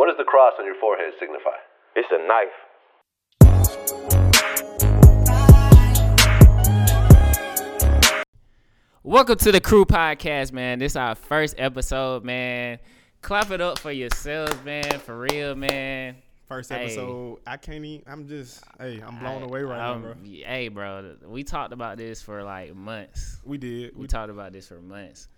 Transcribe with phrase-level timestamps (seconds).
[0.00, 1.60] What does the cross on your forehead signify?
[1.94, 2.56] It's a knife.
[9.02, 10.78] Welcome to the Crew Podcast, man.
[10.78, 12.78] This is our first episode, man.
[13.20, 15.00] Clap it up for yourselves, man.
[15.00, 16.16] For real, man.
[16.48, 16.84] First Hey.
[16.84, 18.02] episode, I can't even.
[18.10, 20.24] I'm just, hey, I'm blown I- away right um, now, bro.
[20.24, 21.16] Hey, bro.
[21.26, 23.42] We talked about this for like months.
[23.44, 23.94] We did.
[23.94, 25.28] We We talked about this for months.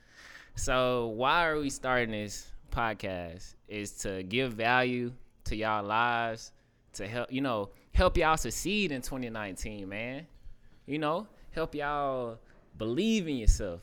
[0.54, 3.54] So why are we starting this podcast?
[3.68, 5.12] Is to give value
[5.44, 6.52] to y'all lives,
[6.94, 10.26] to help you know help y'all succeed in 2019, man.
[10.86, 12.38] You know, help y'all
[12.76, 13.80] believe in yourself.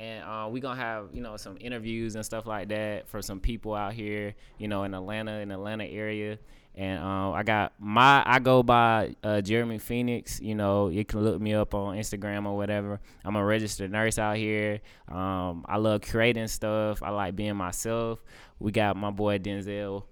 [0.00, 3.40] And uh, we gonna have you know some interviews and stuff like that for some
[3.40, 6.38] people out here, you know, in Atlanta, in Atlanta area.
[6.74, 10.40] And um, I got my I go by uh, Jeremy Phoenix.
[10.40, 12.98] You know, you can look me up on Instagram or whatever.
[13.24, 14.80] I'm a registered nurse out here.
[15.08, 17.02] Um, I love creating stuff.
[17.02, 18.22] I like being myself.
[18.58, 20.04] We got my boy Denzel.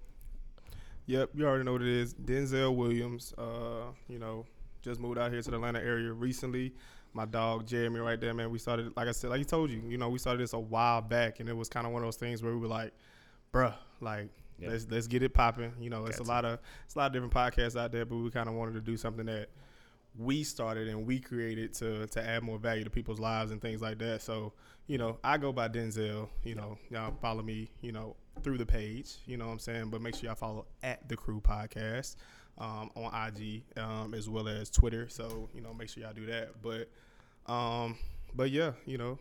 [1.07, 2.13] Yep, you already know what it is.
[2.13, 4.45] Denzel Williams, uh, you know,
[4.83, 6.75] just moved out here to the Atlanta area recently.
[7.13, 8.51] My dog Jeremy, right there, man.
[8.51, 10.59] We started, like I said, like he told you, you know, we started this a
[10.59, 12.93] while back, and it was kind of one of those things where we were like,
[13.51, 14.29] bruh, like.
[14.61, 14.69] Yeah.
[14.69, 15.73] Let's let's get it popping.
[15.79, 16.31] You know, it's Got a to.
[16.31, 18.73] lot of it's a lot of different podcasts out there, but we kind of wanted
[18.75, 19.49] to do something that
[20.17, 23.81] we started and we created to to add more value to people's lives and things
[23.81, 24.21] like that.
[24.21, 24.53] So,
[24.87, 26.27] you know, I go by Denzel.
[26.43, 27.69] You know, y'all follow me.
[27.81, 29.15] You know, through the page.
[29.25, 29.89] You know what I'm saying.
[29.89, 32.15] But make sure y'all follow at the Crew Podcast
[32.57, 35.07] um, on IG um, as well as Twitter.
[35.09, 36.61] So you know, make sure y'all do that.
[36.61, 36.89] But
[37.51, 37.97] um,
[38.35, 39.17] but yeah, you know,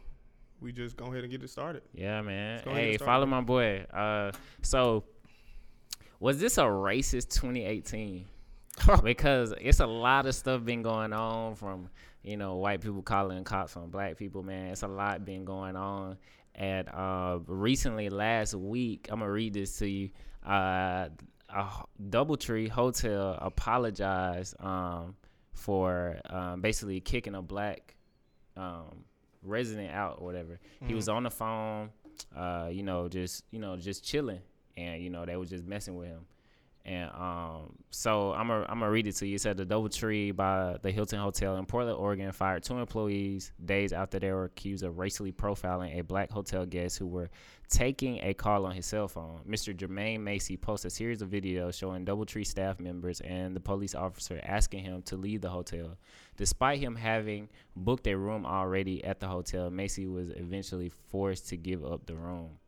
[0.61, 1.83] we just go ahead and get it started.
[1.95, 2.63] Yeah, man.
[2.65, 3.85] go ahead and Hey, follow my boy.
[3.93, 5.05] Uh, so
[6.21, 8.27] was this a racist 2018?
[9.03, 11.89] because it's a lot of stuff been going on from
[12.23, 14.43] you know white people calling cops on black people.
[14.43, 16.17] Man, it's a lot been going on.
[16.55, 20.11] And uh, recently, last week, I'm gonna read this to you.
[20.47, 21.09] Uh,
[21.49, 21.67] a
[22.09, 25.17] DoubleTree Hotel apologized um,
[25.53, 27.97] for um, basically kicking a black
[28.57, 29.05] um,
[29.43, 30.61] resident out or whatever.
[30.87, 31.91] He was on the phone,
[32.37, 34.41] uh, you know, just you know, just chilling,
[34.81, 36.27] and you know, they was just messing with him.
[36.87, 39.35] And um, so I'm gonna I'm gonna read it to you.
[39.35, 43.93] It said the DoubleTree by the Hilton Hotel in Portland, Oregon, fired two employees days
[43.93, 47.29] after they were accused of racially profiling a black hotel guest who were
[47.69, 49.41] taking a call on his cell phone.
[49.47, 49.77] Mr.
[49.77, 54.41] Jermaine Massey posted a series of videos showing DoubleTree staff members and the police officer
[54.43, 55.99] asking him to leave the hotel.
[56.39, 61.59] Despite him having booked a room already at the hotel, Massey was eventually forced to
[61.59, 62.59] give up the room.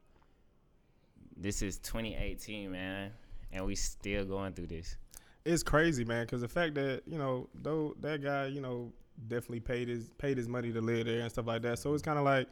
[1.37, 3.11] This is 2018, man,
[3.53, 4.97] and we still going through this.
[5.45, 8.93] it's crazy, man, because the fact that you know, though that guy, you know,
[9.29, 11.79] definitely paid his paid his money to live there and stuff like that.
[11.79, 12.49] So it's kind of like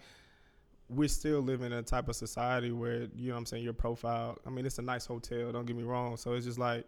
[0.89, 3.73] we're still living in a type of society where you know what I'm saying your
[3.73, 4.39] profile.
[4.47, 5.53] I mean, it's a nice hotel.
[5.53, 6.17] Don't get me wrong.
[6.17, 6.85] So it's just like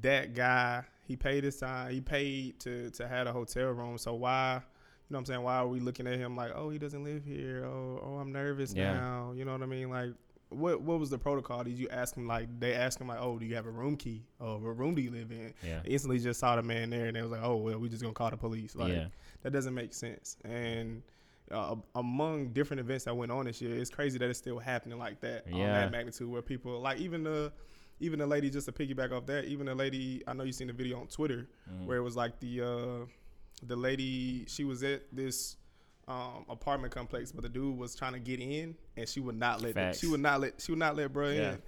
[0.00, 0.82] that guy.
[1.06, 1.92] He paid his time.
[1.92, 3.96] He paid to to have a hotel room.
[3.98, 4.54] So why?
[4.54, 5.42] You know what I'm saying?
[5.42, 7.64] Why are we looking at him like, oh, he doesn't live here?
[7.64, 8.92] Oh, oh, I'm nervous Yeah.
[8.92, 9.32] now.
[9.34, 9.88] You know what I mean?
[9.88, 10.10] Like,
[10.50, 11.62] what what was the protocol?
[11.64, 13.96] Did you ask him like they asked him like, oh, do you have a room
[13.96, 14.24] key?
[14.40, 15.52] Oh, what room do you live in?
[15.66, 15.80] Yeah.
[15.84, 18.02] They instantly just saw the man there and they was like, oh well, we just
[18.02, 18.74] gonna call the police.
[18.74, 19.06] Like Yeah.
[19.42, 20.36] that doesn't make sense.
[20.44, 21.02] And
[21.50, 24.98] uh, among different events that went on this year, it's crazy that it's still happening
[24.98, 27.52] like that on that magnitude where people like even the
[28.00, 30.68] even the lady just to piggyback off that, even the lady I know you seen
[30.68, 31.84] the video on Twitter Mm.
[31.86, 33.06] where it was like the uh
[33.66, 35.56] the lady she was at this
[36.08, 39.60] um, apartment complex, but the dude was trying to get in, and she would not
[39.62, 39.94] let.
[39.96, 40.60] She would not let.
[40.60, 41.52] She would not let bro Yeah.
[41.52, 41.62] in,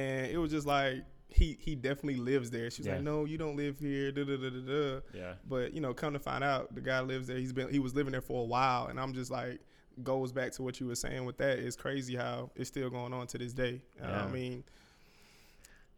[0.00, 2.70] and it was just like he he definitely lives there.
[2.70, 2.94] She was Yeah.
[2.94, 4.10] like, no, you don't live here.
[4.12, 5.00] Da da da da da.
[5.14, 5.34] Yeah.
[5.48, 7.36] But you know, come to find out, the guy lives there.
[7.38, 9.60] He's been he was living there for a while, and I'm just like
[10.02, 11.58] goes back to what you were saying with that.
[11.58, 13.82] It's crazy how it's still going on to this day.
[14.00, 14.24] Yeah.
[14.24, 14.64] I mean,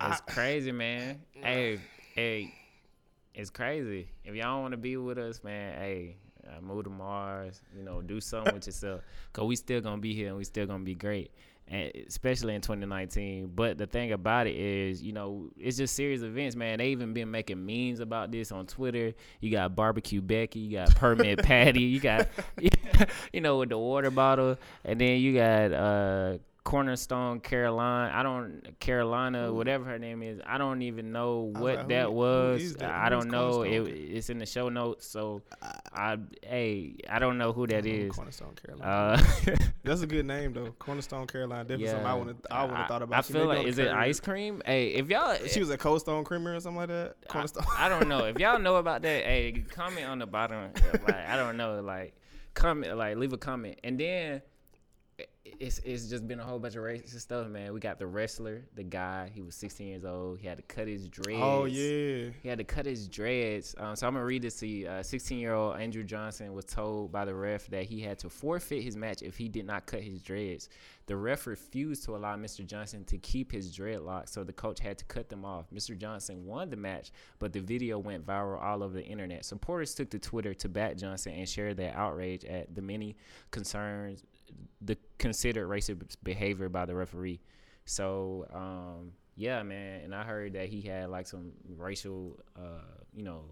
[0.01, 1.21] It's crazy, man.
[1.33, 1.79] Hey,
[2.15, 2.53] hey,
[3.35, 4.09] it's crazy.
[4.25, 6.17] If y'all want to be with us, man, hey,
[6.47, 7.63] uh, move to Mars.
[7.77, 10.67] You know, do something with yourself, cause we still gonna be here and we still
[10.67, 11.31] gonna be great,
[11.69, 13.53] and especially in 2019.
[13.55, 16.79] But the thing about it is, you know, it's just serious events, man.
[16.79, 19.15] They even been making memes about this on Twitter.
[19.41, 22.29] You got barbecue Becky, you got permit Patty, you got,
[23.33, 28.11] you know, with the water bottle, and then you got uh Cornerstone Carolina.
[28.15, 30.41] I don't Carolina, whatever her name is.
[30.47, 32.75] I don't even know what like, that who was.
[32.77, 32.91] that?
[32.91, 33.63] I don't know.
[33.63, 35.43] It, it's in the show notes, so
[35.93, 38.13] I hey, I don't know who that is.
[38.13, 38.91] Cornerstone Carolina.
[38.91, 40.75] Uh, That's a good name though.
[40.79, 41.65] Cornerstone Carolina.
[41.65, 43.19] Definitely something I would I would have thought about.
[43.19, 44.63] I She feel like is it ice cream?
[44.65, 47.17] Hey, if y'all, She was a Cold Stone Creamer or something like that.
[47.29, 47.65] I, Cornerstone.
[47.77, 48.25] I don't know.
[48.25, 50.71] If y'all know about that, hey, comment on the bottom.
[51.07, 51.83] Like I don't know.
[51.83, 52.15] Like
[52.55, 54.41] comment, like leave a comment, and then
[55.45, 57.73] it's it's just been a whole bunch of racist stuff, man.
[57.75, 59.31] We got the wrestler, the guy.
[59.33, 60.39] He was 16 years old.
[60.39, 61.41] He had to cut his dreads.
[61.43, 62.31] Oh yeah.
[62.43, 63.75] He had to cut his dreads.
[63.79, 64.89] Um, so I'm gonna read this to you.
[65.03, 68.83] 16 year old Andrew Johnson was told by the ref that he had to forfeit
[68.83, 70.69] his match if he did not cut his dreads.
[71.07, 72.65] The ref refused to allow Mr.
[72.65, 75.67] Johnson to keep his dreadlocks, so the coach had to cut them off.
[75.71, 75.97] Mr.
[75.97, 79.45] Johnson won the match, but the video went viral all over the internet.
[79.45, 83.17] Supporters took to Twitter to back Johnson and shared their outrage at the many
[83.51, 84.25] concerns,
[84.85, 87.41] the considered racist behavior by the referee.
[87.85, 92.83] So, um, yeah, man, and I heard that he had like some racial, uh,
[93.15, 93.43] you know,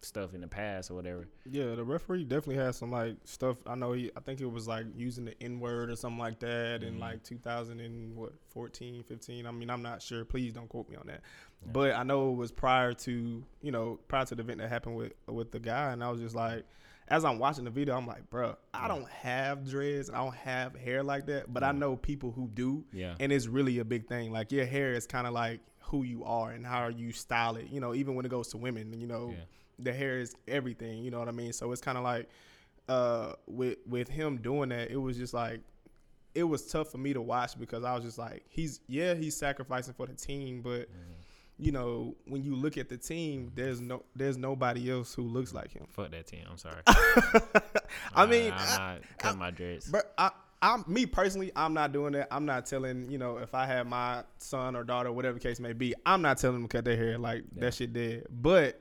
[0.00, 1.26] stuff in the past or whatever.
[1.44, 3.56] Yeah, the referee definitely had some like stuff.
[3.66, 4.10] I know he.
[4.16, 7.00] I think it was like using the N word or something like that in Mhm.
[7.00, 9.44] like 2000 and what 14, 15.
[9.46, 10.24] I mean, I'm not sure.
[10.24, 11.22] Please don't quote me on that.
[11.72, 14.94] But I know it was prior to you know prior to the event that happened
[14.96, 16.64] with with the guy, and I was just like.
[17.10, 20.76] As I'm watching the video, I'm like, bro, I don't have dreads I don't have
[20.76, 23.14] hair like that, but I know people who do, Yeah.
[23.18, 24.30] and it's really a big thing.
[24.32, 27.68] Like your hair is kind of like who you are and how you style it.
[27.70, 29.44] You know, even when it goes to women, you know, Yeah.
[29.78, 31.02] the hair is everything.
[31.02, 31.52] You know what I mean?
[31.54, 32.28] So it's kind of like
[32.88, 35.60] uh, with with him doing that, it was just like
[36.34, 39.36] it was tough for me to watch because I was just like, he's yeah, he's
[39.36, 40.88] sacrificing for the team, but
[41.58, 45.52] you know, when you look at the team, there's no there's nobody else who looks
[45.52, 45.86] like him.
[45.88, 46.44] Fuck that team.
[46.50, 46.82] I'm sorry.
[48.14, 49.90] I mean, I'm not cutting my dreads.
[49.90, 50.30] But I,
[50.62, 52.28] I'm me personally, I'm not doing that.
[52.30, 55.60] I'm not telling you know if I have my son or daughter, whatever the case
[55.60, 57.60] may be, I'm not telling them to cut their hair like Yeah.
[57.64, 58.26] that shit dead.
[58.30, 58.80] But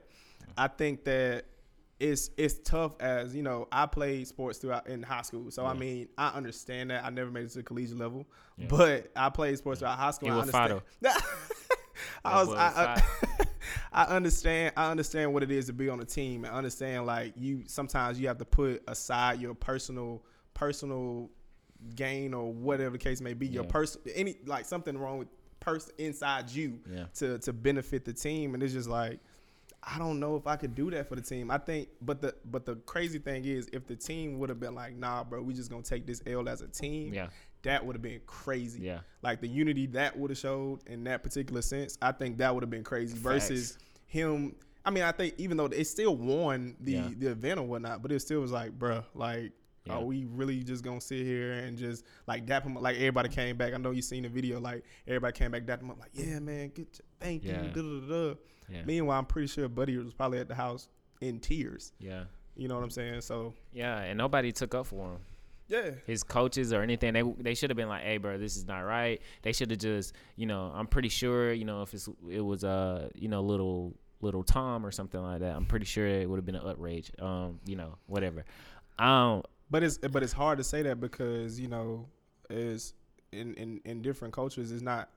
[0.58, 1.46] I think that
[2.00, 5.74] it's it's tough as you know I played sports throughout in high school, so I
[5.74, 7.04] mean I understand that.
[7.04, 8.28] I never made it to the collegiate level,
[8.58, 8.68] Yeah.
[8.70, 10.32] but I played sports throughout high school.
[10.32, 10.82] I was understand.
[12.28, 13.44] I was I, I,
[13.92, 17.34] I understand I understand what it is to be on a team and understand like
[17.38, 21.30] you sometimes you have to put aside your personal personal
[21.96, 23.70] gain or whatever the case may be your Yeah.
[23.70, 25.28] person any like something wrong with
[25.60, 27.06] person inside you Yeah.
[27.16, 29.20] to to benefit the team and it's just like
[29.84, 31.50] I don't know if I could do that for the team.
[31.50, 34.76] I think, but the but the crazy thing is, if the team would have been
[34.76, 37.28] like, "Nah, bro, we just gonna take this L as a team," Yeah.
[37.64, 38.82] That would have been crazy.
[38.82, 39.00] Yeah.
[39.22, 41.98] like the unity that would have showed in that particular sense.
[42.02, 44.56] I think that would have been crazy versus him.
[44.86, 47.10] I mean, I think even though it still won the Yeah.
[47.18, 49.52] the event or whatnot, but it still was like, bruh, like.
[49.86, 49.94] Yeah.
[49.94, 52.76] Are we really just gonna sit here and just like dap him?
[52.76, 52.84] up?
[52.84, 53.74] Like everybody came back.
[53.74, 54.60] I know you seen the video.
[54.60, 55.98] Like everybody came back, dap him up.
[55.98, 57.64] Like yeah, man, get your, thank Yeah.
[57.64, 57.70] you.
[57.70, 58.00] Da, da,
[58.34, 58.36] da.
[58.68, 58.84] Yeah.
[58.84, 60.90] Meanwhile, I'm pretty sure Buddy was probably at the house
[61.22, 61.94] in tears.
[62.00, 62.26] Yeah.
[62.58, 63.22] You know what I'm saying?
[63.22, 63.98] So Yeah.
[64.00, 65.20] And nobody took up for him.
[65.68, 67.14] Yeah, his coaches or anything.
[67.14, 69.80] They they should have been like, "Hey, bro, this is not right." They should have
[69.80, 73.42] just, you know, I'm pretty sure, you know, if it's it was uh, you know,
[73.42, 76.68] little little Tom or something like that, I'm pretty sure it would have been an
[76.68, 77.12] outrage.
[77.20, 78.46] Um, you know, whatever.
[79.00, 82.08] Um, But it's but it's hard to say that because you know
[82.50, 82.94] is
[83.32, 85.10] in in in different cultures is not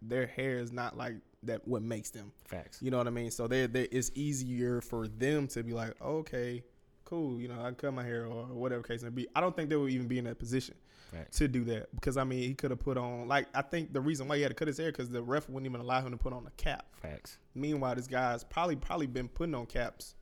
[0.00, 2.32] their hair is not like that what makes them.
[2.46, 2.80] facts.
[2.82, 3.30] You know what I mean?
[3.30, 6.64] So they they it's easier for them to be like, okay,
[7.08, 9.26] cool, you know, I cut my hair or whatever case may be.
[9.34, 10.74] I don't think they would even be in that position
[11.10, 11.38] Facts.
[11.38, 14.00] to do that because I mean he could have put on like I think the
[14.00, 16.10] reason why he had to cut his hair because the ref wouldn't even allow him
[16.10, 16.84] to put on a cap.
[17.00, 17.38] Facts.
[17.54, 20.16] Meanwhile, this guy's probably probably been putting on caps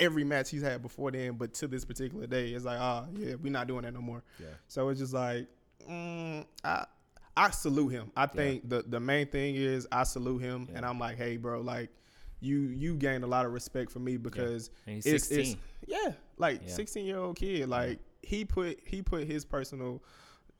[0.00, 3.34] every match he's had before then, but to this particular day, it's like, ah, yeah,
[3.40, 4.22] we're not doing that no more.
[4.40, 4.46] Yeah.
[4.66, 5.46] So it's just like,
[5.88, 6.86] mm, I
[7.36, 8.12] I salute him.
[8.16, 11.60] I think the the main thing is I salute him, and I'm like, hey, bro,
[11.60, 11.90] like
[12.40, 15.38] you you gained a lot of respect for me because he's it's, 16.
[15.40, 16.68] it's yeah, like Yeah.
[16.74, 20.02] 16 year old kid, like he put he put his personal.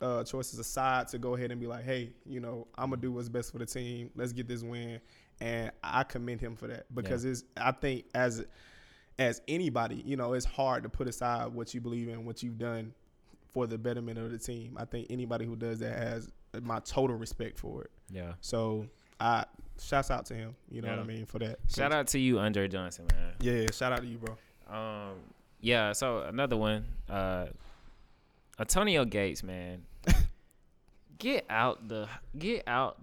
[0.00, 3.12] Uh, choices aside to go ahead and be like, hey, you know, I'm gonna do
[3.12, 4.10] what's best for the team.
[4.16, 5.00] Let's get this win,
[5.40, 7.44] and I commend him for that because it's.
[7.56, 8.44] I think as
[9.18, 12.58] as anybody, you know, it's hard to put aside what you believe in, what you've
[12.58, 12.92] done
[13.52, 14.76] for the betterment of the team.
[14.78, 16.28] I think anybody who does that has
[16.60, 17.90] my total respect for it.
[18.10, 18.32] Yeah.
[18.40, 18.86] So
[19.20, 19.44] I
[19.80, 20.54] shouts out to him.
[20.68, 20.96] You know Yeah.
[20.96, 21.60] what I mean for that.
[21.74, 23.34] Shout out to you, Andre Johnson, man.
[23.40, 24.36] Yeah, shout out to you, bro.
[24.68, 25.14] Um,
[25.60, 25.92] yeah.
[25.92, 27.46] So another one, uh,
[28.58, 29.82] Antonio Gates, man,
[31.18, 32.98] get out the get out.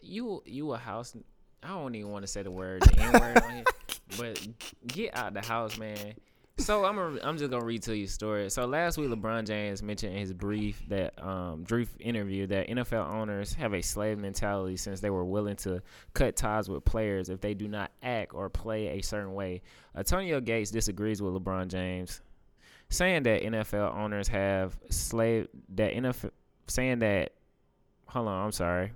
[0.00, 1.16] You you a house.
[1.62, 3.64] I don't even want to say the word the N word on here,
[4.16, 4.46] but
[4.86, 6.14] get out the house, man.
[6.58, 8.50] So I'm a, I'm just gonna read to you a story.
[8.50, 13.08] So last week, LeBron James mentioned in his brief that um brief interview that NFL
[13.10, 15.80] owners have a slave mentality since they were willing to
[16.14, 19.62] cut ties with players if they do not act or play a certain way.
[19.96, 22.22] Antonio Gates disagrees with LeBron James,
[22.90, 25.46] saying that NFL owners have slave
[25.76, 26.30] that NFL
[26.66, 27.32] saying that.
[28.08, 28.92] Hold on, I'm sorry.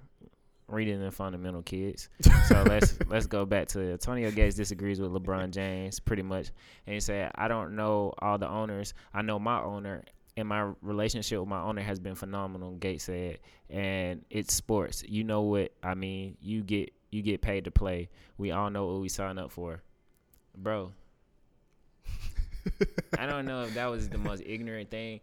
[0.69, 2.09] Reading the fundamental kids.
[2.49, 6.50] So let's let's go back to Antonio Gates disagrees with LeBron James pretty much,
[6.87, 8.95] and he said, "I don't know all the owners.
[9.14, 10.04] I know my owner,
[10.37, 12.73] and my relationship with my owner has been phenomenal.
[12.73, 13.38] Gates said,
[13.71, 15.04] and it's sports.
[15.07, 16.37] You know what I mean?
[16.40, 18.09] You get you get paid to play.
[18.38, 19.83] We all know what we sign up for,
[20.57, 20.92] bro.
[23.19, 25.21] I don't know if that was the most ignorant thing.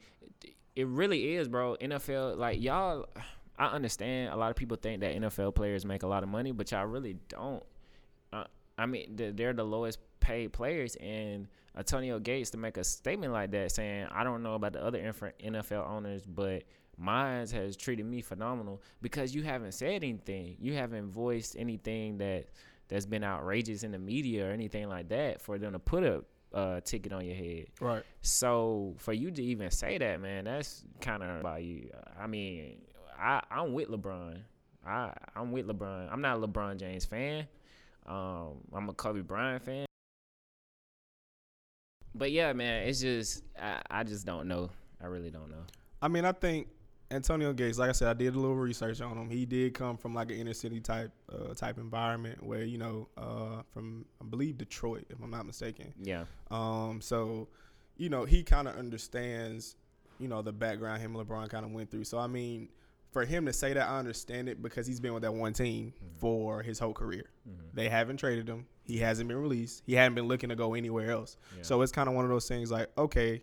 [0.75, 1.75] It really is, bro.
[1.81, 3.07] NFL, like y'all,
[3.59, 4.33] I understand.
[4.33, 6.85] A lot of people think that NFL players make a lot of money, but y'all
[6.85, 7.63] really don't.
[8.31, 8.45] Uh,
[8.77, 11.47] I mean, they're the lowest paid players, and
[11.77, 14.99] Antonio Gates to make a statement like that, saying, "I don't know about the other
[14.99, 16.63] NFL owners, but."
[17.01, 20.57] Mine has treated me phenomenal because you haven't said anything.
[20.59, 22.47] You haven't voiced anything that
[22.89, 26.25] that's been outrageous in the media or anything like that for them to put a
[26.53, 27.67] uh, ticket on your head.
[27.79, 28.03] Right.
[28.21, 31.89] So for you to even say that, man, that's kind of about you.
[32.19, 32.81] I mean,
[33.19, 34.39] I I'm with LeBron.
[34.85, 36.11] I I'm with LeBron.
[36.11, 37.47] I'm not a LeBron James fan.
[38.07, 39.85] Um, I'm a Kobe Bryant fan.
[42.15, 44.69] But yeah, man, it's just I, I just don't know.
[45.01, 45.63] I really don't know.
[46.01, 46.67] I mean, I think
[47.11, 49.29] Antonio Gates, like I said, I did a little research on him.
[49.29, 53.07] He did come from like an inner city type uh, type environment where you know
[53.17, 55.93] uh, from I believe Detroit, if I'm not mistaken.
[56.01, 56.25] Yeah.
[56.51, 56.99] Um.
[57.01, 57.47] So,
[57.97, 59.75] you know, he kind of understands,
[60.19, 62.03] you know, the background him and LeBron kind of went through.
[62.05, 62.69] So I mean,
[63.11, 65.93] for him to say that, I understand it because he's been with that one team
[65.95, 66.17] mm-hmm.
[66.19, 67.25] for his whole career.
[67.47, 67.61] Mm-hmm.
[67.73, 68.65] They haven't traded him.
[68.83, 69.83] He hasn't been released.
[69.85, 71.37] He hadn't been looking to go anywhere else.
[71.55, 71.63] Yeah.
[71.63, 73.41] So it's kind of one of those things like, okay,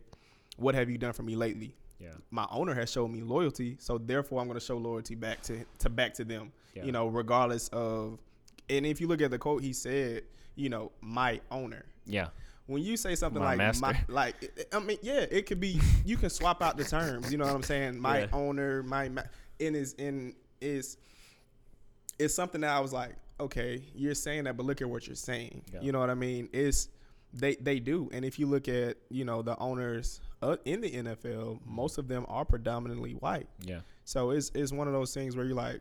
[0.57, 1.75] what have you done for me lately?
[1.99, 2.11] Yeah.
[2.31, 5.65] My owner has showed me loyalty, so therefore I'm going to show loyalty back to
[5.79, 6.53] to back to them.
[6.75, 6.85] Yeah.
[6.85, 8.19] You know, regardless of
[8.69, 10.23] and if you look at the quote he said,
[10.55, 11.85] you know, my owner.
[12.05, 12.29] Yeah.
[12.67, 16.17] When you say something my like my, like I mean, yeah, it could be you
[16.17, 18.01] can swap out the terms, you know what I'm saying?
[18.01, 18.27] My yeah.
[18.33, 19.23] owner, my, my
[19.59, 20.97] in is in is
[22.19, 25.17] it's something that I was like, okay, you're saying that, but look at what you're
[25.17, 25.63] saying.
[25.73, 25.81] Yeah.
[25.83, 26.49] You know what I mean?
[26.53, 26.89] It's
[27.33, 30.91] they they do, and if you look at you know the owners uh, in the
[30.91, 33.49] NFL, most of them are predominantly white.
[33.61, 33.81] Yeah.
[34.05, 35.81] So it's it's one of those things where you're like,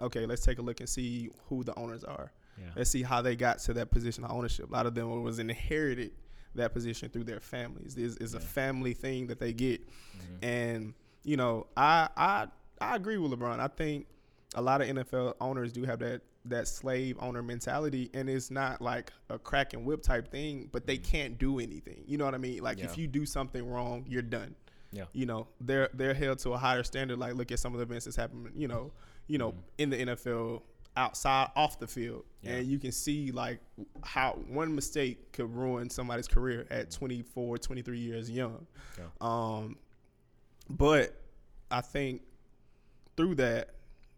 [0.00, 2.32] okay, let's take a look and see who the owners are.
[2.58, 2.70] Yeah.
[2.76, 4.68] Let's see how they got to that position of ownership.
[4.68, 6.12] A lot of them was inherited
[6.54, 7.94] that position through their families.
[7.94, 8.38] This is yeah.
[8.38, 10.44] a family thing that they get, mm-hmm.
[10.44, 12.48] and you know, I I
[12.82, 13.60] I agree with LeBron.
[13.60, 14.06] I think
[14.54, 18.80] a lot of NFL owners do have that that slave owner mentality and it's not
[18.80, 22.34] like a crack and whip type thing but they can't do anything you know what
[22.34, 22.84] i mean like yeah.
[22.84, 24.54] if you do something wrong you're done
[24.90, 27.78] yeah you know they're they're held to a higher standard like look at some of
[27.78, 28.90] the events that's happened you know
[29.28, 30.60] you know mm in the nfl
[30.96, 32.52] outside off the field yeah.
[32.52, 33.58] and you can see like
[34.04, 38.66] how one mistake could ruin somebody's career at 24 23 years young
[38.98, 39.04] yeah.
[39.20, 39.76] um
[40.68, 41.16] but
[41.70, 42.20] i think
[43.16, 43.70] through that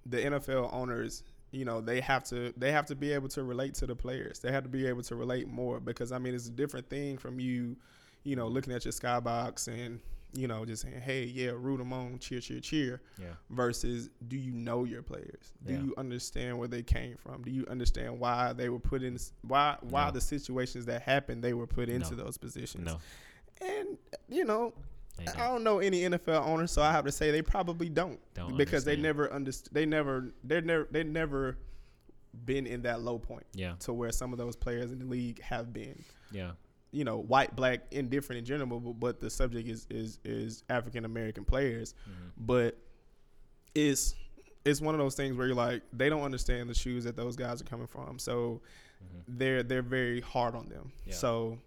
[0.06, 1.22] the nfl owners
[1.54, 4.40] you know they have to they have to be able to relate to the players.
[4.40, 7.16] They have to be able to relate more because I mean it's a different thing
[7.16, 7.76] from you,
[8.24, 10.00] you know, looking at your skybox and
[10.32, 13.00] you know just saying, hey, yeah, root them on, cheer, cheer, cheer.
[13.18, 13.28] Yeah.
[13.50, 15.52] Versus, do you know your players?
[15.64, 15.80] Do yeah.
[15.80, 17.42] you understand where they came from?
[17.42, 20.10] Do you understand why they were put in why why no.
[20.10, 22.24] the situations that happened they were put into no.
[22.24, 22.86] those positions?
[22.86, 22.98] No.
[23.60, 23.96] And
[24.28, 24.74] you know,
[25.18, 28.56] I don't know any NFL owners, so I have to say they probably don't, don't
[28.56, 28.98] because understand.
[28.98, 29.68] they never understand.
[29.72, 31.58] They never, They're never, they never
[32.44, 33.46] been in that low point.
[33.52, 33.74] Yeah.
[33.80, 36.02] To where some of those players in the league have been.
[36.32, 36.52] Yeah.
[36.90, 41.04] You know, white, black, indifferent in general, but, but the subject is is is African
[41.04, 42.28] American players, mm-hmm.
[42.38, 42.78] but
[43.74, 44.14] it's
[44.64, 47.34] it's one of those things where you're like they don't understand the shoes that those
[47.34, 48.60] guys are coming from, so
[49.02, 49.18] mm-hmm.
[49.26, 50.92] they're they're very hard on them.
[51.04, 51.14] Yeah.
[51.14, 51.58] So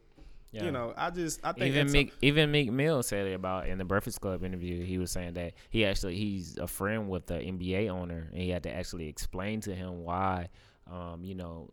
[0.52, 0.64] yeah.
[0.66, 3.78] You know, I just I think even Meek, even Meek Mill said it about in
[3.78, 4.84] the Breakfast Club interview.
[4.84, 8.50] He was saying that he actually he's a friend with the NBA owner, and he
[8.50, 10.48] had to actually explain to him why,
[10.90, 11.72] um, you know,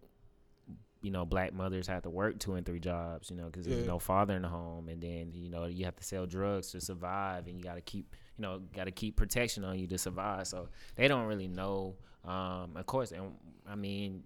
[1.02, 3.86] you know, black mothers have to work two and three jobs, you know, because there's
[3.86, 6.80] no father in the home, and then you know you have to sell drugs to
[6.80, 9.98] survive, and you got to keep, you know, got to keep protection on you to
[9.98, 10.48] survive.
[10.48, 13.34] So they don't really know, um, of course, and
[13.66, 14.22] I mean,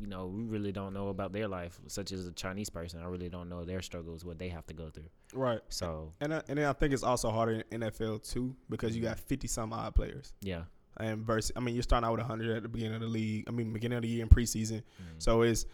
[0.00, 3.00] you know, we really don't know about their life, such as a Chinese person.
[3.00, 5.08] I really don't know their struggles, what they have to go through.
[5.32, 5.60] Right.
[5.68, 9.02] So, and I, and then I think it's also harder in NFL too because you
[9.02, 10.32] got fifty some odd players.
[10.40, 10.62] Yeah.
[10.96, 13.44] And versus, I mean, you're starting out with hundred at the beginning of the league.
[13.48, 14.82] I mean, beginning of the year in preseason.
[14.82, 15.18] Mm-hmm.
[15.18, 15.66] So it's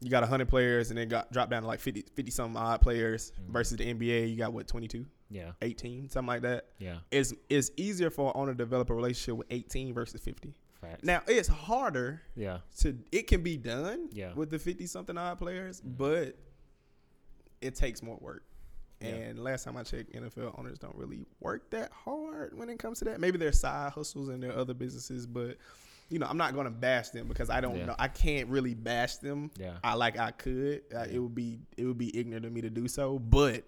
[0.00, 2.80] you got 100 players and then got dropped down to like 50, 50 some odd
[2.80, 3.52] players mm-hmm.
[3.52, 4.30] versus the NBA.
[4.30, 6.66] You got what 22, yeah, 18, something like that.
[6.78, 10.54] Yeah, it's it's easier for an owner to develop a relationship with 18 versus 50.
[10.84, 11.04] Facts.
[11.04, 12.22] Now it's harder.
[12.36, 12.58] Yeah.
[12.78, 14.08] To it can be done.
[14.12, 14.32] Yeah.
[14.34, 15.94] With the 50 something odd players, mm-hmm.
[15.96, 16.36] but
[17.60, 18.44] it takes more work.
[19.00, 19.42] And yeah.
[19.42, 23.04] last time I checked, NFL owners don't really work that hard when it comes to
[23.06, 23.20] that.
[23.20, 25.58] Maybe their side hustles and their other businesses, but
[26.10, 27.86] you know, I'm not gonna bash them because I don't yeah.
[27.86, 27.94] know.
[27.98, 29.50] I can't really bash them.
[29.58, 30.82] Yeah, I like I could.
[30.94, 33.64] Uh, it would be it would be ignorant of me to do so, but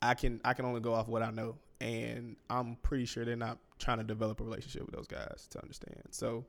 [0.00, 1.56] I can I can only go off what I know.
[1.80, 5.60] And I'm pretty sure they're not trying to develop a relationship with those guys to
[5.62, 6.00] understand.
[6.10, 6.44] So,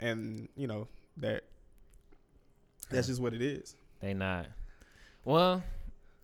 [0.00, 0.88] and you know
[1.18, 1.44] that
[2.90, 3.76] that's just what it is.
[4.00, 4.46] They not.
[5.24, 5.62] Well,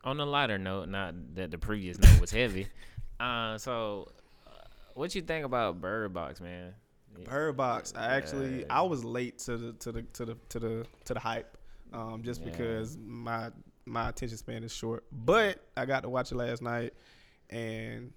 [0.05, 2.69] on a lighter note, not that the previous note was heavy.
[3.21, 4.09] Uh, so,
[4.45, 4.50] uh,
[4.95, 6.75] what you think about Bird Box, man?
[7.25, 7.95] Bird Box.
[7.97, 11.21] I actually I was late to the to the to the to the to the
[11.21, 11.57] hype,
[11.93, 12.50] um, just Yeah.
[12.50, 13.50] because my
[13.87, 15.05] my attention span is short.
[15.12, 16.93] But I got to watch it last night,
[17.50, 18.12] and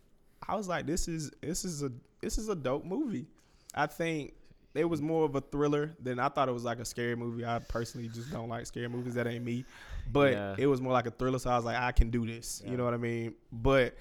[0.48, 1.92] I was like, this is this is a
[2.22, 3.28] this is a dope movie.
[3.74, 4.34] I think
[4.74, 7.46] it was more of a thriller than I thought it was like a scary movie.
[7.46, 9.16] I personally just don't like scary movies.
[9.16, 9.66] That ain't me.
[10.12, 10.56] But Yeah.
[10.58, 11.40] it was more like a thriller.
[11.40, 12.62] So I was like, I can do this.
[12.64, 12.72] Yeah.
[12.72, 13.34] You know what I mean?
[13.52, 13.96] But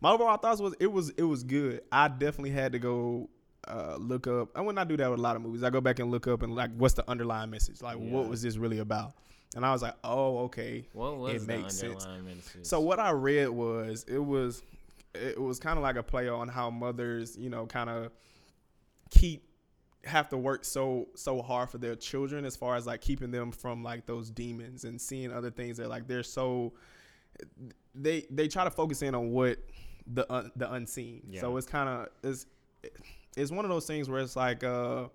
[0.00, 1.82] my overall thoughts was it was it was good.
[1.92, 3.30] I definitely had to go
[3.68, 4.48] uh, look up.
[4.56, 6.26] I when I do that with a lot of movies, I go back and look
[6.26, 7.80] up and like what's the underlying message?
[7.82, 9.12] Like what was this really about?
[9.54, 12.06] And I was like, oh okay, What was it the makes sense.
[12.24, 12.66] message?
[12.66, 14.62] So what I read was it was
[15.16, 18.10] it was kind of like a play on how mothers, you know, kind of
[19.10, 19.42] keep
[20.04, 23.50] have to work so so hard for their children as far as like keeping them
[23.50, 26.72] from like those demons and seeing other things that like they're so
[27.94, 29.58] they they try to focus in on what
[30.06, 31.22] the un, the unseen.
[31.40, 32.46] So it's kind of it's
[33.36, 35.08] it's one of those things where it's like uh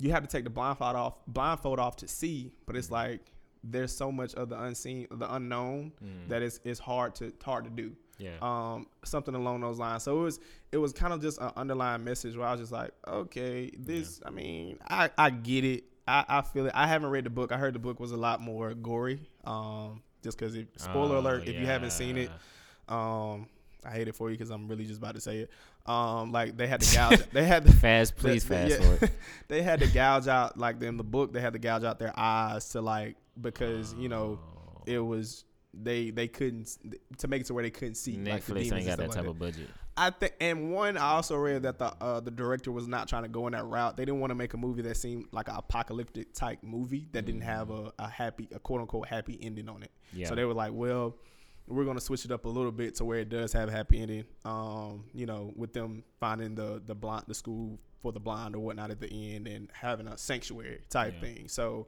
[0.00, 3.20] you have to take the blindfold off blindfold off to see, but it's like
[3.62, 6.28] there's so much of the unseen, the unknown Mm.
[6.28, 7.96] that it's it's hard to hard to do.
[8.18, 8.36] Yeah.
[8.42, 10.02] Um, something along those lines.
[10.02, 10.40] So it was
[10.72, 14.20] it was kind of just an underlying message where I was just like, okay, this.
[14.24, 15.84] I mean, I I get it.
[16.06, 16.72] I, I feel it.
[16.74, 17.50] I haven't read the book.
[17.52, 19.20] I heard the book was a lot more gory.
[19.44, 20.68] Um, just because it.
[20.76, 21.48] Spoiler Oh, alert!
[21.48, 22.30] If you haven't seen it,
[22.88, 23.46] um,
[23.84, 25.50] I hate it for you because I'm really just about to say it.
[25.86, 27.20] Um, like they had to gouge.
[27.32, 28.78] they had to fast, please the- fast yeah.
[28.80, 29.10] forward.
[29.48, 31.32] they had to gouge out like in the book.
[31.32, 34.82] They had to gouge out their eyes to like because you know Oh.
[34.86, 35.44] it was
[35.82, 36.76] they they couldn't
[37.18, 38.16] to make it to where they couldn't see.
[38.16, 39.68] like, the Netflix demons ain't got that type like of budget.
[39.96, 43.22] I think, and one I also read that the uh, the director was not trying
[43.22, 43.96] to go in that route.
[43.96, 47.24] They didn't want to make a movie that seemed like an apocalyptic type movie that
[47.24, 49.92] didn't have a, a happy, a quote unquote happy ending on it.
[50.12, 50.28] Yeah.
[50.28, 51.16] So they were like, well,
[51.68, 54.00] we're gonna switch it up a little bit to where it does have a happy
[54.02, 54.24] ending.
[54.44, 58.58] Um, you know, with them finding the the blind the school for the blind or
[58.58, 61.20] whatnot at the end and having a sanctuary type Yeah.
[61.20, 61.48] thing.
[61.48, 61.86] So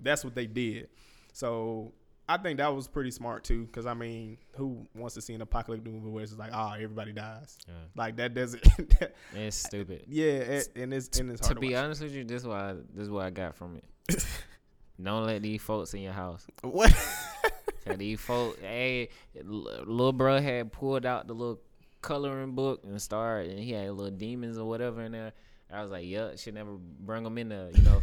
[0.00, 0.88] that's what they did.
[1.32, 1.92] So
[2.28, 5.42] I think that was pretty smart too, because I mean, who wants to see an
[5.42, 7.58] apocalyptic movie where it's like, ah, everybody dies?
[7.68, 7.74] Yeah.
[7.94, 8.62] Like that doesn't.
[9.34, 10.04] It's stupid.
[10.08, 11.84] yeah, it, and it's and it's to hard to, be watch.
[11.84, 14.24] honest with you, this is what I, this is what I got from it.
[15.02, 16.46] Don't let these folks in your house.
[16.62, 16.92] What?
[17.98, 19.10] These folks, hey,
[19.42, 21.60] little bro had pulled out the little
[22.00, 25.32] coloring book and started, and he had little demons or whatever in there.
[25.70, 28.00] I was like, yup, should never bring them in there, you know.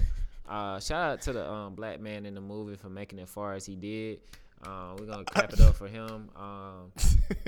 [0.52, 3.54] Uh, shout out to the um, black man in the movie for making it far
[3.54, 4.20] as he did.
[4.62, 6.30] Uh, we're gonna clap it up for him.
[6.36, 6.92] Um,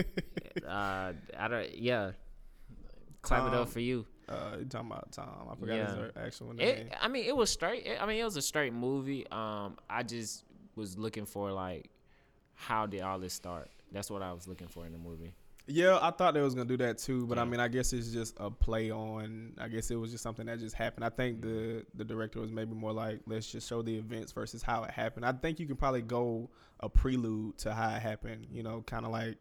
[0.67, 2.11] uh, I don't, yeah,
[3.21, 4.05] clap it up for you.
[4.29, 5.49] uh, you talking about Tom?
[5.51, 5.95] I forgot Yeah.
[5.95, 6.67] his actual name.
[6.67, 7.87] It, I mean, it was straight.
[7.99, 9.27] I mean, it was a straight movie.
[9.31, 11.89] Um, I just was looking for like,
[12.55, 13.69] how did all this start?
[13.91, 15.33] That's what I was looking for in the movie.
[15.65, 18.09] Yeah, I thought they was gonna do that too, but I mean, I guess it's
[18.09, 19.53] just a play on.
[19.57, 21.05] I guess it was just something that just happened.
[21.05, 21.79] I think the mm-hmm.
[21.97, 25.25] the director was maybe more like, let's just show the events versus how it happened.
[25.25, 26.49] I think you can probably go
[26.81, 28.47] a prelude to how it happened.
[28.51, 29.37] You know, kind of like,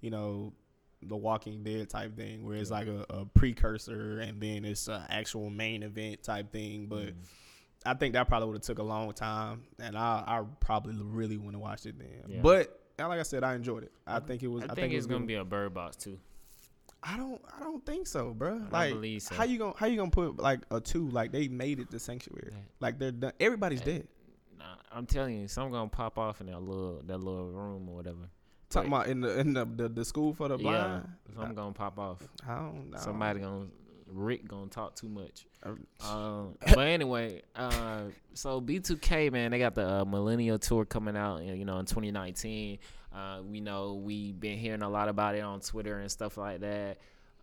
[0.00, 0.54] you know,
[1.02, 5.02] the Walking Dead type thing, where it's like a, a precursor and then it's an
[5.10, 6.86] actual main event type thing.
[6.86, 7.20] But mm-hmm.
[7.84, 11.36] I think that probably would have took a long time, and I I probably really
[11.36, 12.24] wouldn't watch it then.
[12.26, 12.40] Yeah.
[12.40, 13.92] But like I said, I enjoyed it.
[14.06, 14.64] I think it was.
[14.64, 15.28] I, I, think, it it's gonna good.
[15.28, 16.18] be a bird box too.
[17.02, 18.60] I don't I don't think so, bro.
[18.72, 19.34] Like believe so.
[19.36, 22.00] how you gonna how you gonna put like a two like they made it the
[22.00, 22.48] sanctuary.
[22.50, 22.58] Yeah.
[22.80, 23.32] Like they're done.
[23.38, 23.84] Everybody's Yeah.
[23.98, 24.08] dead.
[24.58, 27.94] Nah, I'm telling you, some gonna pop off in that little that little room or
[27.94, 28.28] whatever.
[28.68, 31.04] Talking Like, about in the in the the, the school for the blind.
[31.36, 32.20] yeah, some gonna pop off.
[32.48, 32.98] I don't know.
[32.98, 33.66] Somebody gonna
[34.12, 35.46] Rick gonna talk too much.
[36.08, 38.02] Um, but anyway, uh,
[38.34, 42.78] so B2K man, they got the uh, Millennium Tour coming out, you know, in 2019.
[43.14, 46.60] Uh, we know we've been hearing a lot about it on Twitter and stuff like
[46.60, 46.98] that.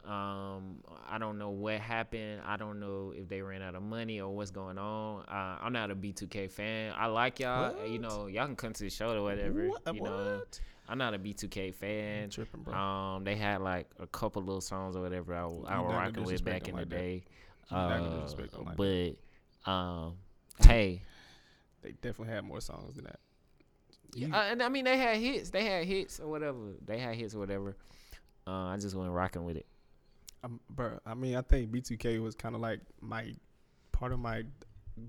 [0.06, 2.41] Um, I don't know what happened.
[2.45, 5.23] I don't know if they ran out of money or what's going on.
[5.23, 6.93] Uh, I'm not a B2K fan.
[6.95, 7.73] I like y'all.
[7.88, 9.67] You know, y'all can come to the show or whatever.
[9.69, 9.82] What?
[9.95, 10.60] You know, What?
[10.88, 12.30] I'm not a B2K fan.
[12.30, 12.74] tripping, bro.
[12.74, 16.45] Um, they had like a couple little songs or whatever I, You was rocking with
[16.45, 16.89] back in the that.
[16.89, 17.24] day.
[17.71, 18.78] You not gonna Uh, like
[19.65, 20.13] but um,
[20.62, 21.02] hey,
[21.82, 23.19] they definitely had more songs than that.
[24.32, 25.50] uh, and I mean they had hits.
[25.50, 26.58] They had hits or whatever.
[26.86, 27.76] They had hits or whatever.
[28.48, 29.65] Uh, I just went rocking with it.
[30.43, 33.34] Um, bro, I mean, I think B2K was kind of like my
[33.91, 34.43] part of my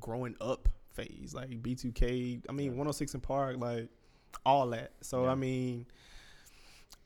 [0.00, 1.34] growing up phase.
[1.34, 3.88] Like B2K, I mean, 106 & Park, like
[4.44, 4.92] all that.
[5.00, 5.30] So Yeah.
[5.32, 5.86] I mean,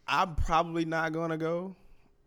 [0.09, 1.77] I'm probably not gonna go.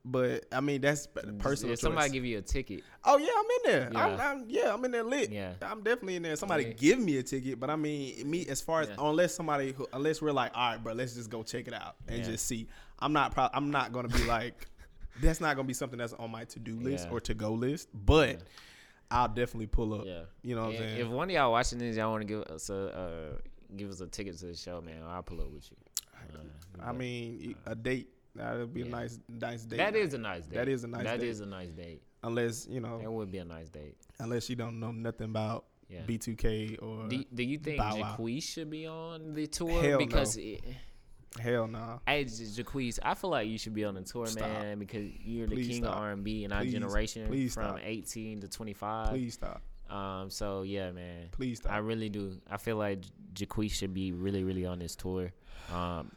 [0.05, 1.07] But I mean, that's
[1.39, 2.13] personal If somebody choice.
[2.13, 3.87] give you a ticket, oh yeah, I'm in there.
[4.03, 4.31] I'm, Yeah.
[4.31, 5.31] I'm yeah, I'm in there lit.
[5.31, 5.53] Yeah.
[5.61, 6.35] I'm definitely in there.
[6.35, 6.73] Somebody Yeah.
[6.73, 8.95] give me a ticket, but I mean, me as far as Yeah.
[8.99, 11.95] unless somebody who, unless we're like, all right, bro, let's just go check it out
[12.09, 12.67] and just see.
[12.99, 14.67] I'm not pro- I'm not gonna be like,
[15.21, 17.87] that's not gonna be something that's on my to do list or to go list.
[17.93, 18.41] But
[19.09, 20.05] I'll definitely pull up.
[20.05, 20.23] yeah.
[20.41, 20.99] You know what I'm saying?
[20.99, 23.37] If one of y'all watching this, y'all want to give us a uh,
[23.75, 25.77] give us a ticket to the show, man, I'll pull up with you.
[26.15, 29.77] Uh, I mean, a date That'll be a nice, nice date.
[29.77, 30.55] that is a nice date.
[30.55, 31.29] That is a nice That date.
[31.29, 32.01] is a nice date.
[32.23, 33.95] unless you know, That would be a nice date.
[34.19, 36.01] unless you don't know nothing about Yeah.
[36.07, 39.69] B2K or Do, do you think Jacquees should be on the tour?
[39.81, 39.97] Hell no.
[39.99, 40.63] because it,
[41.39, 41.99] hell nah.
[42.07, 44.49] Hey, Jacquees, I feel like you should be on the tour, Stop.
[44.49, 45.95] man, because you're the Please king stop.
[45.97, 47.79] of R&B in our generation, please from stop.
[47.83, 49.09] 18 to 25.
[49.09, 49.61] Please stop.
[49.93, 52.39] Um, so yeah, man, Please I really do.
[52.49, 53.01] I feel like
[53.33, 55.31] J- Jacquees should be really, really on this tour.
[55.71, 56.11] Um,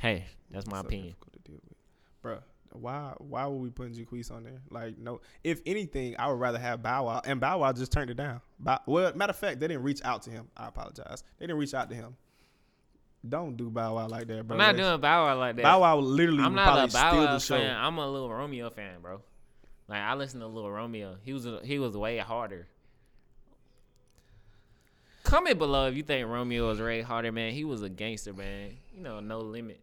[0.00, 1.08] hey, that's my So opinion.
[1.08, 1.76] difficult to deal with.
[2.24, 2.42] Bruh,
[2.72, 4.60] why why would we put Jacquees on there?
[4.70, 5.20] Like, no.
[5.44, 8.40] If anything, I would rather have Bow Wow, and Bow Wow just turned it down.
[8.58, 10.48] Bow, well, matter of fact, they didn't reach out to him.
[10.56, 11.22] I apologize.
[11.38, 12.16] They didn't reach out to him.
[13.28, 14.56] Don't do Bow Wow like that, bro.
[14.56, 15.62] I'm not doing Bow Wow like that.
[15.62, 17.56] Bow Wow literally I'm not a Bow steal Wow the show.
[17.58, 17.76] fan.
[17.76, 19.20] I'm a little Romeo fan, bro.
[19.88, 21.16] Like I listen to Little Romeo.
[21.22, 22.66] He was he was way harder.
[25.24, 27.52] Comment below if you think Romeo was way harder, man.
[27.52, 28.76] He was a gangster, man.
[28.94, 29.80] You know, no limit.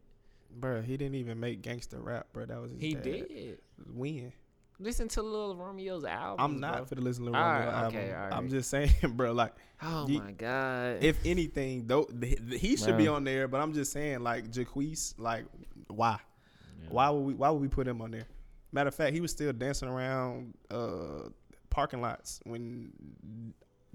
[0.58, 2.46] Bro, he didn't even make gangster rap, bro.
[2.46, 3.04] That was his He dad.
[3.04, 3.58] did.
[3.94, 4.32] When?
[4.80, 6.44] Listen to Little Romeo's album.
[6.44, 8.00] I'm not for the listen to All Romeo right, album.
[8.00, 9.32] okay, I'm just saying, bro.
[9.34, 11.04] Like, Oh Ye- my god.
[11.04, 13.48] if anything, though, th- th- he should be on there.
[13.48, 15.46] But I'm just saying, like, Jacquees, like,
[15.88, 16.20] why?
[16.84, 16.88] Yeah.
[16.90, 17.34] Why would we?
[17.36, 18.26] Why would we put him on there?
[18.76, 21.30] Matter of fact, he was still dancing around uh,
[21.70, 22.92] parking lots when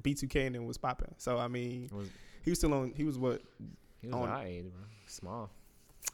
[0.01, 1.14] B2K and them was popping.
[1.19, 2.09] So I mean, was,
[2.43, 2.95] he was still on.
[2.97, 3.43] He was what?
[4.01, 4.81] he was On- alright, bro.
[5.07, 5.51] Small.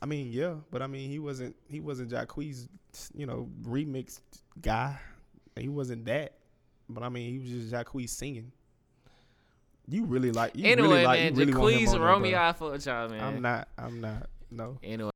[0.02, 1.54] I mean, yeah, but I mean, he wasn't.
[1.68, 2.66] He wasn't Jacquees,
[3.14, 4.18] you know, remix
[4.60, 4.98] guy.
[5.54, 6.32] He wasn't that.
[6.88, 8.50] But I mean, he was just Jacquees singing.
[9.86, 10.56] You really like.
[10.56, 11.20] You anyway, really like.
[11.20, 12.38] man, you really want him Jacquees on there, Romeo.
[12.40, 13.22] I fuck with y'all, man.
[13.22, 13.68] I'm not.
[13.78, 14.26] I'm not.
[14.50, 14.78] No.
[14.82, 15.10] Anyway.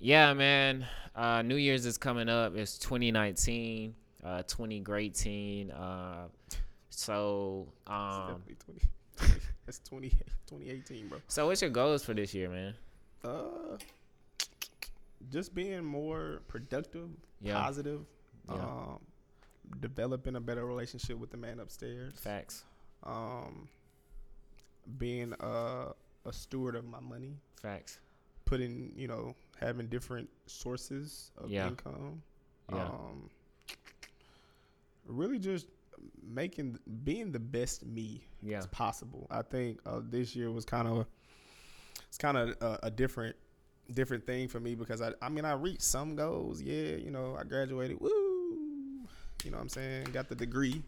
[0.00, 0.86] Yeah, man.
[1.14, 2.56] Uh, New Year's is coming up.
[2.56, 3.94] It's 2019.
[4.24, 5.70] Uh, 20 great teen.
[5.70, 6.28] Uh,
[6.90, 8.56] so, It's um, definitely
[9.18, 9.40] 20.
[9.66, 10.08] That's 20,
[10.46, 11.18] 2018, bro.
[11.28, 12.74] so what's your goals for this year, man?
[13.22, 13.76] Uh,
[15.30, 17.08] just being more productive,
[17.40, 17.54] Yeah.
[17.62, 18.00] positive,
[18.48, 18.54] Yeah.
[18.56, 18.98] um,
[19.80, 22.64] developing a better relationship with the man upstairs, Facts.
[23.04, 23.68] um,
[24.98, 25.92] being a,
[26.26, 28.00] a steward of my money, Facts.
[28.50, 31.68] Putting, you know, having different sources of Yeah.
[31.68, 32.20] income.
[32.72, 32.84] Yeah.
[32.84, 33.30] Um,
[35.06, 35.66] really just
[36.22, 38.58] making, being the best me Yeah.
[38.58, 39.26] as possible.
[39.30, 41.06] I think uh, this year was kind of
[42.08, 43.36] it's kind of a, a different
[43.92, 46.60] different thing for me because I I mean I reached some goals.
[46.60, 48.00] Yeah, you know I graduated.
[48.00, 48.10] Woo,
[49.44, 50.82] you know what I'm saying got the degree,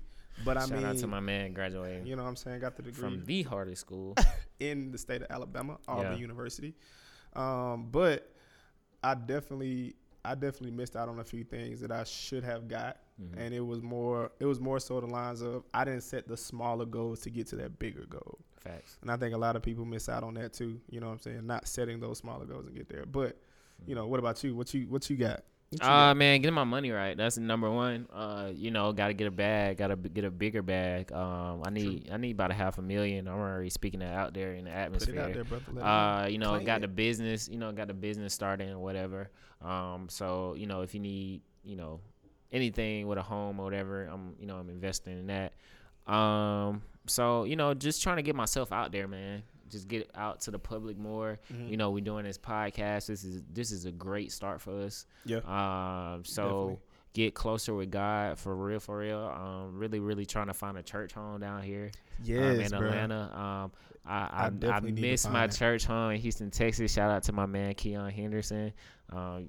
[0.45, 2.77] but I Shout mean out to my man graduating you know what I'm saying got
[2.77, 4.17] the degree from the hardest school.
[4.61, 6.19] in the state of Alabama, Auburn Yeah.
[6.19, 6.75] University.
[7.35, 8.31] Um, but
[9.03, 12.99] I definitely I definitely missed out on a few things that I should have got.
[13.21, 13.35] Mhm.
[13.37, 16.37] And it was more it was more so the lines of I didn't set the
[16.37, 18.39] smaller goals to get to that bigger goal.
[18.61, 18.99] Facts.
[19.03, 20.81] And I think a lot of people miss out on that too.
[20.89, 21.47] You know what I'm saying?
[21.47, 23.05] Not setting those smaller goals and get there.
[23.07, 23.37] But
[23.87, 24.55] you know, what about you?
[24.55, 25.43] What you what you got?
[25.81, 27.17] Uh man, getting my money right.
[27.17, 28.07] That's number one.
[28.13, 29.79] Uh, you know, got to get a bag.
[29.79, 31.13] Got to get a bigger bag.
[31.13, 33.27] Um, I need I need about a half a million.
[33.27, 35.21] I'm already speaking that out there in the it atmosphere.
[35.21, 35.83] out there, brother.
[35.83, 36.83] Uh, you know, got it.
[36.83, 39.31] the business, you know, got the business starting or whatever.
[39.63, 42.01] Um, so you know, if you need, you know,
[42.51, 46.13] anything with a home or whatever, I'm, you know, I'm investing in that.
[46.13, 49.43] Um, so you know, just trying to get myself out there, man.
[49.73, 51.41] Just get out to the public more.
[51.53, 51.69] Mhm.
[51.71, 53.07] You know, we're doing this podcast.
[53.07, 55.07] This is this is a great start for us.
[55.25, 55.39] Yeah.
[55.39, 56.79] Um, so Definitely.
[57.15, 59.19] get closer with God for real, for real.
[59.19, 61.91] Um, really, really trying to find a church home down here
[62.23, 62.51] Yeah.
[62.51, 62.89] um, in bro.
[62.89, 63.37] Atlanta.
[63.37, 63.73] Um,
[64.05, 65.57] I I I, I, definitely need to miss my that.
[65.57, 66.93] church home in Houston, Texas.
[66.93, 68.73] Shout out to my man Keion Henderson.
[69.11, 69.49] Um,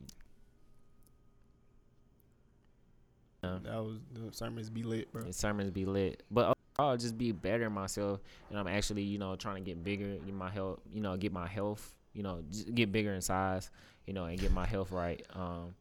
[3.42, 5.30] That was the sermons be lit, bro.
[5.32, 9.64] sermons be lit, but I'll just be better myself, and I'm actually you know trying
[9.64, 12.92] to get bigger, get my health, you know, get my health, you know, just get
[12.92, 13.70] bigger in size,
[14.06, 15.26] you know, and get my health right.
[15.34, 15.76] Um,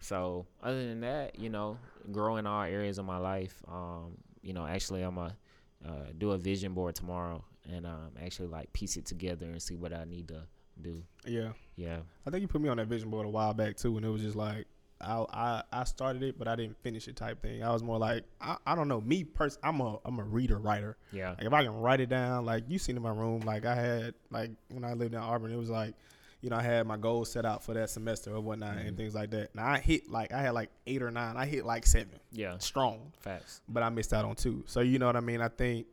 [0.00, 1.78] so other than that, you know,
[2.12, 3.62] grow in all areas of my life.
[3.68, 5.36] Um, you know, actually, I'm a
[5.84, 9.74] uh, do a vision board tomorrow, and um, actually like piece it together and see
[9.76, 10.42] what I need to
[10.80, 11.02] do.
[11.24, 11.52] Yeah.
[11.76, 14.06] Yeah, I think you put me on that vision board a while back too, and
[14.06, 14.66] it was just like
[15.00, 17.62] I I, I started it, but I didn't finish it type thing.
[17.62, 19.60] I was more like I, I don't know me person.
[19.62, 20.96] I'm a I'm a reader writer.
[21.12, 23.64] yeah, Like if I can write it down, like you seen in my room, like
[23.66, 25.94] I had like when I lived in Auburn, it was like,
[26.40, 28.88] you know, I had my goals set out for that semester or whatnot Mm-hmm.
[28.88, 29.54] and things like that.
[29.54, 31.36] Now I hit like I had like eight or nine.
[31.36, 32.56] I hit like seven Yeah.
[32.58, 33.60] strong, Facts.
[33.68, 34.64] but I missed out on two.
[34.66, 35.40] So you know what I mean.
[35.42, 35.86] I think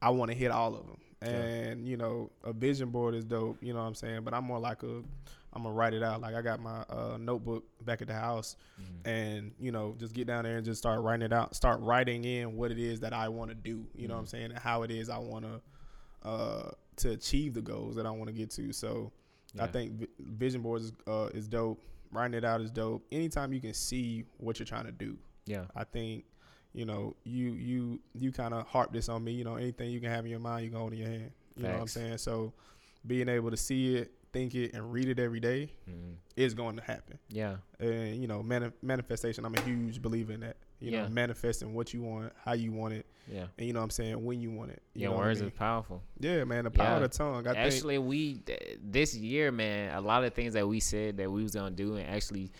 [0.00, 1.28] I want to hit all of them, Yeah.
[1.28, 3.62] and you know, a vision board is dope.
[3.62, 4.22] You know what I'm saying.
[4.22, 5.02] But I'm more like a
[5.56, 6.20] I'm gonna write it out.
[6.20, 9.08] Like I got my uh, notebook back at the house, Mm-hmm.
[9.08, 11.56] and you know, just get down there and just start writing it out.
[11.56, 13.86] Start writing in what it is that I want to do.
[13.96, 17.54] You know what I'm saying, and how it is I want to uh, to achieve
[17.54, 18.72] the goals that I want to get to.
[18.72, 19.10] So
[19.58, 21.82] I think vi- vision boards is, uh, is dope.
[22.12, 23.04] Writing it out is dope.
[23.10, 25.16] Anytime you can see what you're trying to do,
[25.46, 25.64] Yeah.
[25.74, 26.24] I think
[26.74, 29.32] you know you you you kind of harp this on me.
[29.32, 31.30] You know, anything you can have in your mind, you can hold in your hand.
[31.56, 32.18] You know what I'm saying?
[32.18, 32.52] So
[33.06, 36.16] being able to see it, think it, and read it every day Mhm.
[36.36, 37.18] is going to happen.
[37.30, 37.56] Yeah.
[37.80, 39.44] And you know, mani- manifestation.
[39.46, 40.56] I'm a huge believer in that.
[40.78, 41.02] You Yeah.
[41.04, 43.46] know, manifesting what you want, how you want it, Yeah.
[43.56, 44.82] and you know what I'm saying when you want it.
[44.92, 45.48] You Your know what I words mean?
[45.48, 46.02] are powerful.
[46.20, 46.64] Yeah, man.
[46.64, 47.04] The power Yeah.
[47.04, 47.46] of the tongue.
[47.46, 47.56] I think.
[47.74, 51.42] actually, we th- this year, man, a lot of things that we said that we
[51.42, 52.50] was gonna do, and actually,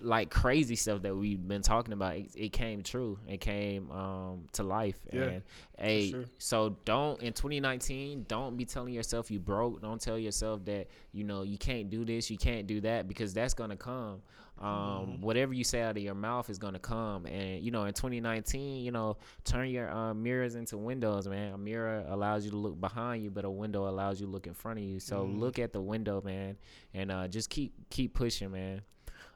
[0.00, 3.18] like crazy stuff that we've been talking about, it, it came true.
[3.28, 4.96] It came um, to life.
[5.12, 5.42] Yeah, and
[5.78, 6.24] hey, sure.
[6.38, 9.82] so don't in 2019, don't be telling yourself you broke.
[9.82, 13.34] Don't tell yourself that you know you can't do this, you can't do that, because
[13.34, 14.22] that's gonna come.
[14.58, 15.22] Um, Mm-hmm.
[15.22, 18.84] Whatever you say out of your mouth is gonna come, and you know in 2019,
[18.84, 21.54] you know turn your uh, mirrors into windows, man.
[21.54, 24.46] A mirror allows you to look behind you, but a window allows you to look
[24.46, 25.00] in front of you.
[25.00, 25.40] So Mm-hmm.
[25.40, 26.56] look at the window, man,
[26.94, 28.82] and uh, just keep keep pushing, man.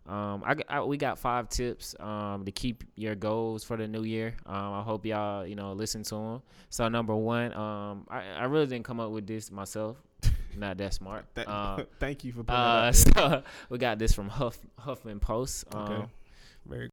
[0.06, 4.02] Um, I, I we got five tips um to keep your goals for the new
[4.04, 4.34] year.
[4.44, 6.42] Um, I hope y'all you know listen to them.
[6.68, 9.96] So number one, um, I, I really didn't come up with this myself.
[10.56, 11.24] Not that smart.
[11.34, 15.20] Th- Um, thank you for putting uh, that so we got this from Huff Huffington
[15.20, 15.70] Post.
[15.70, 15.80] there.
[15.80, 15.94] Okay.
[15.94, 16.08] Um,
[16.66, 16.88] Very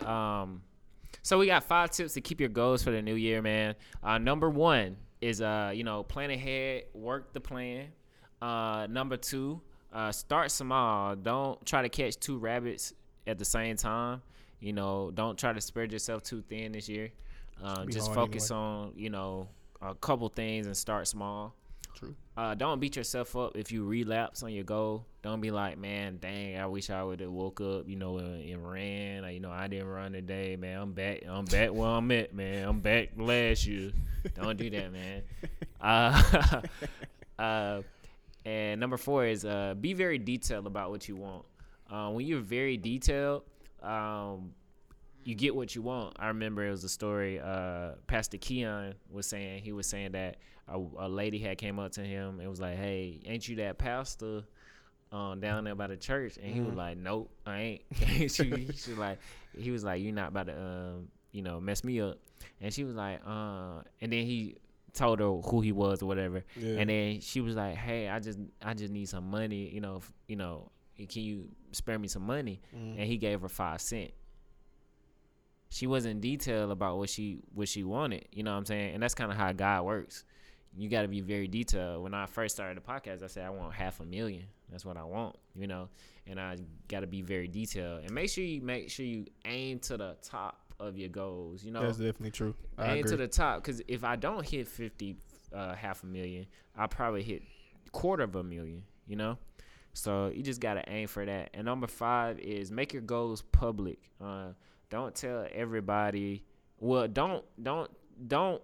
[0.00, 0.62] um,
[1.22, 3.74] so we got five tips to keep your goals for the new year, man.
[4.02, 7.86] Uh, number one is uh, you know, plan ahead, work the plan.
[8.42, 9.60] Uh, number two,
[9.94, 11.14] uh, start small.
[11.14, 12.92] Don't try to catch two rabbits
[13.26, 14.20] at the same time.
[14.60, 17.10] You know, don't try to spread yourself too thin this year.
[17.62, 18.64] Uh, just focus anyway.
[18.64, 19.48] on you know
[19.80, 21.54] a couple things and start small.
[21.94, 22.16] true.
[22.36, 25.06] Uh, don't beat yourself up if you relapse on your goal.
[25.22, 28.42] Don't be like, man, dang, I wish I would have woke up, you know, and,
[28.42, 29.24] and ran.
[29.24, 30.80] Or, you know, I didn't run today, man.
[30.80, 31.22] I'm back.
[31.28, 32.68] I'm back where I'm at, man.
[32.68, 33.92] I'm back last year.
[34.34, 35.22] Don't do that, man.
[35.80, 36.62] Uh,
[37.38, 37.82] uh,
[38.44, 41.44] and number four is uh, be very detailed about what you want.
[41.90, 43.44] Uh, when you're very detailed,
[43.82, 44.52] um,
[45.24, 46.16] you get what you want.
[46.18, 47.40] I remember it was a story.
[47.40, 50.36] Uh, Pastor Keion was saying he was saying that
[50.68, 53.78] a, a lady had came up to him and was like, "Hey, ain't you that
[53.78, 54.42] pastor
[55.12, 58.90] um, down there by the church?" And he was like, "Nope, I ain't." she, she
[58.90, 59.18] was like,
[59.56, 62.18] he was like, "You're not about to, um, you know, mess me up."
[62.60, 64.56] And she was like, "Uh," and then he
[64.94, 66.44] told her who he was or whatever.
[66.56, 66.76] Yeah.
[66.78, 69.68] And then she was like, "Hey, I just I just need some money.
[69.68, 72.98] You know, f- you know, can you spare me some money?" Mm.
[72.98, 74.12] And he gave her five cent.
[75.68, 78.28] She wasn't detailed about what she what she wanted.
[78.32, 78.94] You know what I'm saying?
[78.94, 80.24] And that's kind of how God works.
[80.76, 82.02] You got to be very detailed.
[82.02, 84.44] When I first started the podcast, I said I want half a million.
[84.70, 85.36] That's what I want.
[85.54, 85.88] You know,
[86.26, 86.56] and I
[86.88, 90.16] got to be very detailed and make sure you make sure you aim to the
[90.22, 91.64] top of your goals.
[91.64, 92.54] You know, That's definitely true.
[92.78, 93.10] I aim agree.
[93.10, 95.16] to the top because if I don't hit fifty,
[95.52, 97.42] uh, half a million, I'll probably hit
[97.92, 98.82] quarter of a million.
[99.06, 99.38] You know,
[99.92, 101.50] so you just gotta aim for that.
[101.54, 103.98] And number five is make your goals public.
[104.22, 104.48] Uh,
[104.90, 106.44] don't tell everybody.
[106.78, 107.90] Well, don't don't
[108.26, 108.62] don't.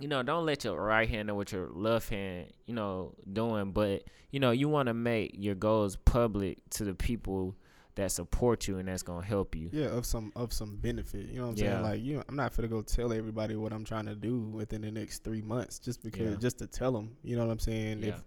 [0.00, 3.72] You know, don't let your right hand know what your left hand, you know, doing.
[3.72, 7.56] But you know, you want to make your goals public to the people
[7.98, 9.68] that support you and that's gonna help you.
[9.72, 11.26] yeah, of some of some benefit.
[11.28, 11.72] You know what I'm Yeah.
[11.72, 11.82] saying?
[11.82, 14.82] Like, you, know, I'm not gonna go tell everybody what I'm trying to do within
[14.82, 16.36] the next three months, just because, Yeah.
[16.36, 17.16] just to tell them.
[17.22, 18.02] You know what I'm saying?
[18.02, 18.08] Yeah.
[18.08, 18.22] If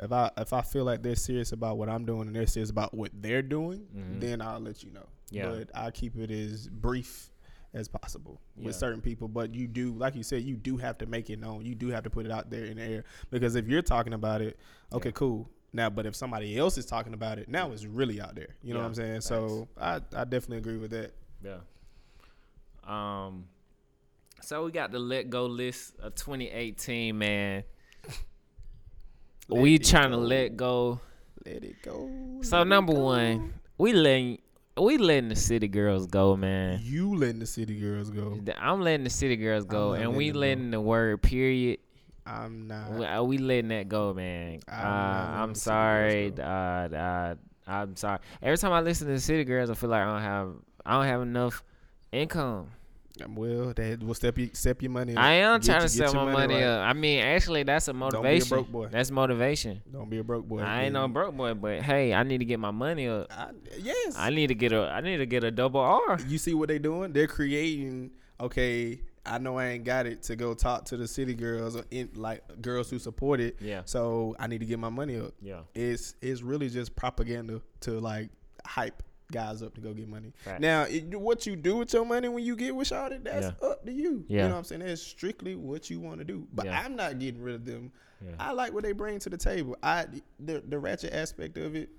[0.00, 2.70] if I if I feel like they're serious about what I'm doing and they're serious
[2.70, 4.20] about what they're doing, Mhm.
[4.20, 5.06] then I'll let you know.
[5.30, 5.50] Yeah.
[5.50, 7.30] But I keep it as brief
[7.74, 8.64] as possible Yeah.
[8.66, 9.28] with certain people.
[9.28, 11.64] But you do, like you said, you do have to make it known.
[11.66, 14.14] You do have to put it out there in the air because if you're talking
[14.14, 14.58] about it,
[14.94, 15.12] okay, Yeah.
[15.12, 15.50] cool.
[15.72, 18.56] Now, but if somebody else is talking about it, now it's really out there.
[18.62, 19.20] You know Yeah, what I'm saying?
[19.20, 21.12] So I, I definitely agree with that.
[21.44, 21.58] Yeah.
[22.84, 23.44] Um.
[24.42, 27.62] So we got the let go list of 2018, man.
[29.48, 31.00] We trying to let go.
[31.44, 32.10] Let it go.
[32.42, 33.00] So let number go.
[33.00, 34.38] one, we letting
[34.78, 36.80] we letting the city girls go, man.
[36.82, 38.38] You letting the city girls go.
[38.58, 40.38] I'm letting the city girls go, not and we letting go.
[40.40, 41.80] letting the word period.
[42.30, 42.92] I'm not.
[42.92, 44.60] We, uh, we letting that go, man.
[44.68, 44.80] Uh, I'm
[45.30, 46.32] letting I'm sorry.
[46.38, 47.34] Uh, uh,
[47.66, 48.18] I'm sorry.
[48.42, 50.52] Every time I listen to the city girls, I feel like I don't have
[50.86, 51.62] I don't have enough
[52.12, 52.68] income.
[53.22, 55.14] Um, Well, that will step you step your money.
[55.14, 55.22] up.
[55.22, 56.62] I am Get trying you- to sell my money right.
[56.62, 56.88] up.
[56.88, 58.48] I mean, actually, that's a motivation.
[58.48, 58.88] Don't be a broke boy.
[58.90, 59.82] That's motivation.
[59.92, 60.60] Don't be a broke boy.
[60.60, 63.26] I ain't no broke boy, but hey, I need to get my money up.
[63.30, 64.14] I, yes.
[64.16, 64.88] I need to get a.
[64.88, 66.18] I need to get a double R.
[66.28, 67.12] you see what they doing?
[67.12, 68.12] They're creating.
[68.40, 71.84] Okay, I know I ain't got it to go talk to the city girls or
[71.90, 73.56] in, like girls who support it.
[73.60, 73.82] Yeah.
[73.84, 75.34] So I need to get my money up.
[75.42, 75.60] Yeah.
[75.74, 78.30] It's it's really just propaganda to like
[78.64, 80.32] hype guys up to go get money.
[80.44, 80.60] Facts.
[80.60, 83.68] Now, it, what you do with your money when you get with Shawty, that's Yeah.
[83.68, 84.24] up to you.
[84.26, 84.42] Yeah.
[84.42, 84.80] You know what I'm saying?
[84.84, 86.48] That's strictly what you want to do.
[86.52, 86.80] But Yeah.
[86.84, 87.92] I'm not getting rid of them.
[88.24, 88.32] Yeah.
[88.40, 89.76] I like what they bring to the table.
[89.82, 90.06] I
[90.40, 91.90] the the ratchet aspect of it.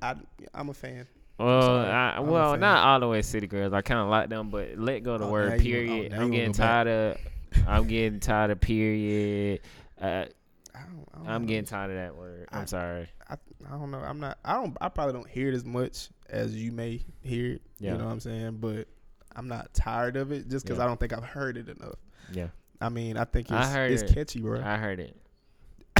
[0.00, 0.14] I
[0.54, 1.06] I'm a fan.
[1.44, 1.78] Well.
[1.78, 3.72] I, well, not all the way city girls.
[3.72, 6.12] I kind of like them, but let go the Oh, word you- oh, period.
[6.12, 6.84] I'm getting go back.
[6.84, 7.18] tired of.
[7.66, 9.60] I'm getting tired of period.
[10.00, 10.28] Uh, I don't,
[10.74, 10.82] I
[11.18, 11.48] don't I'm know.
[11.48, 12.48] getting tired of that word.
[12.52, 13.08] I'm I- sorry.
[13.28, 13.34] I,
[13.68, 13.98] I don't know.
[13.98, 14.38] I'm not.
[14.44, 14.76] I don't.
[14.80, 17.62] I probably don't hear it as much as you may hear it.
[17.78, 17.92] Yeah.
[17.92, 18.58] You know what I'm saying?
[18.60, 18.88] But
[19.36, 20.84] I'm not tired of it just because Yeah.
[20.84, 21.94] I don't think I've heard it enough.
[22.32, 22.48] Yeah,
[22.80, 24.14] I mean, I think it's, I heard it's it.
[24.14, 24.60] catchy, bro.
[24.62, 25.16] I heard it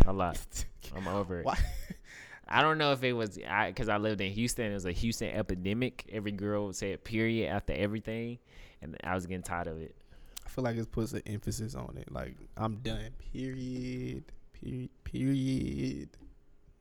[0.07, 0.39] a lot.
[0.97, 1.45] I'm over it.
[1.47, 1.57] Why?
[2.51, 4.71] I don't know if it was because I, lived in Houston.
[4.71, 6.09] It was a Houston epidemic.
[6.11, 8.39] Every girl say period after everything,
[8.83, 9.95] and I was getting tired of it.
[10.45, 12.11] I feel like it puts an emphasis on it.
[12.11, 13.11] Like I'm done.
[13.33, 14.25] Period.
[14.53, 14.91] Period.
[15.05, 16.09] Period.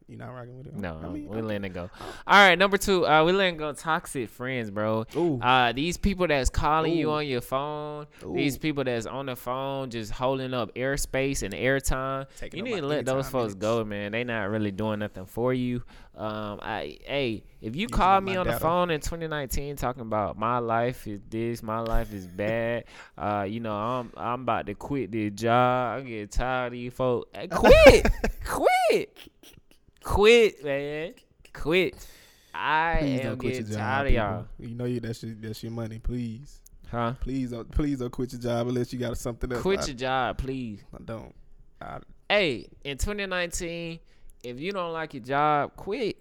[0.09, 0.75] You not rocking with it?
[0.75, 1.87] No, I mean, we're letting it go.
[2.25, 5.05] All right, number two, uh, we're letting go toxic friends, bro.
[5.15, 5.39] Ooh.
[5.39, 8.33] Uh, these people that's calling you on your phone, Ooh.
[8.33, 12.25] these people that's on the phone just holding up airspace and airtime.
[12.39, 13.61] Taking You need to let those folks minutes.
[13.61, 14.11] go, man.
[14.13, 15.83] They not really doing nothing for you.
[16.15, 20.37] Um, I hey, if you Using call me on the phone in 2019 talking about
[20.37, 22.85] my life is this, my life is bad,
[23.17, 25.99] uh, you know, I'm I'm about to quit this job.
[25.99, 27.29] I'm getting tired of you folks.
[27.33, 28.07] Hey, quit,
[28.45, 29.17] quit,
[30.03, 31.13] quit, man,
[31.53, 32.07] quit.
[32.53, 35.35] I Please am don't quit your getting tired of y'all, You know you that's your,
[35.35, 35.99] that's your money.
[35.99, 36.59] Please,
[36.91, 37.13] huh?
[37.21, 39.61] please don't please don't quit your job unless you got something else.
[39.61, 40.83] Quit I, your job, please.
[40.93, 41.35] I don't.
[41.81, 43.99] I, Hey, in 2019,
[44.43, 46.17] if you don't like your job, quit.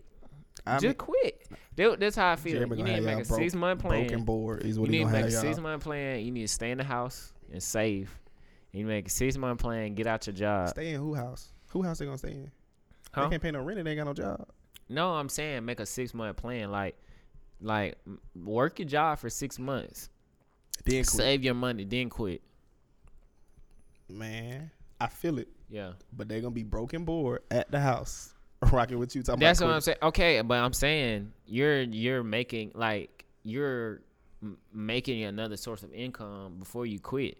[0.66, 1.46] I Just quit.
[1.76, 2.54] That's how I feel.
[2.54, 4.06] Jeremy you need to make a broke- six month plan.
[4.06, 6.20] broken board is what You need to make a six month plan.
[6.24, 8.10] You need to stay in the house and save.
[8.72, 9.94] You make a six month plan.
[9.94, 10.70] Get out your job.
[10.70, 11.48] Stay in who house?
[11.70, 12.50] Who house they gonna stay in?
[13.12, 13.24] Huh?
[13.24, 13.78] They can't pay no rent.
[13.78, 14.48] and They ain't got no job.
[14.88, 16.70] No, I'm saying make a six month plan.
[16.70, 16.96] Like,
[17.60, 17.98] like
[18.34, 20.08] work your job for six months.
[20.84, 21.06] Then quit.
[21.06, 22.40] Save your money, then quit.
[24.08, 25.48] Man, I feel it.
[25.68, 25.92] Yeah.
[26.16, 28.32] But they're gonna be broken board at the house,
[28.72, 29.22] rocking with you.
[29.22, 29.98] Talking That's what I'm saying.
[30.02, 34.00] Okay, but I'm saying you're you're making like you're
[34.42, 37.36] m- making another source of income before you quit.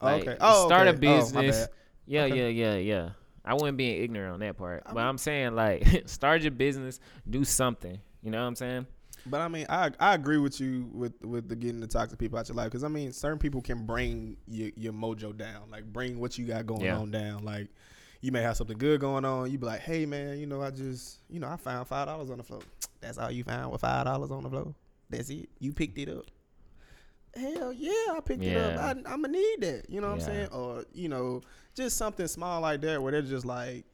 [0.00, 0.36] Oh, like, Okay.
[0.40, 1.06] Oh, start okay.
[1.06, 1.56] a Oh, business.
[1.66, 1.68] bad.
[2.06, 2.50] yeah, Okay.
[2.52, 3.08] yeah, yeah, yeah.
[3.46, 6.50] I wasn't being ignorant on that part, I but mean- I'm saying like start your
[6.50, 7.98] business, do something.
[8.22, 8.86] You know what I'm saying?
[9.28, 12.38] But I mean, I I agree with you with with the getting the toxic people
[12.38, 15.84] out your life because I mean, certain people can bring your your mojo down, like
[15.92, 16.98] bring what you got going Yeah.
[16.98, 17.44] on down.
[17.44, 17.68] Like
[18.20, 20.70] you may have something good going on, you be like, hey man, you know, I
[20.70, 22.62] just you know I found five dollars on the floor.
[23.00, 24.74] That's all you found with five dollars on the floor.
[25.10, 25.48] That's it.
[25.58, 26.24] You picked it up.
[27.34, 28.78] Hell yeah, I picked it up.
[28.80, 29.86] I, I'm gonna need that.
[29.88, 30.26] You know what Yeah.
[30.26, 30.48] I'm saying?
[30.52, 31.42] Or you know,
[31.76, 33.84] just something small like that where they're just like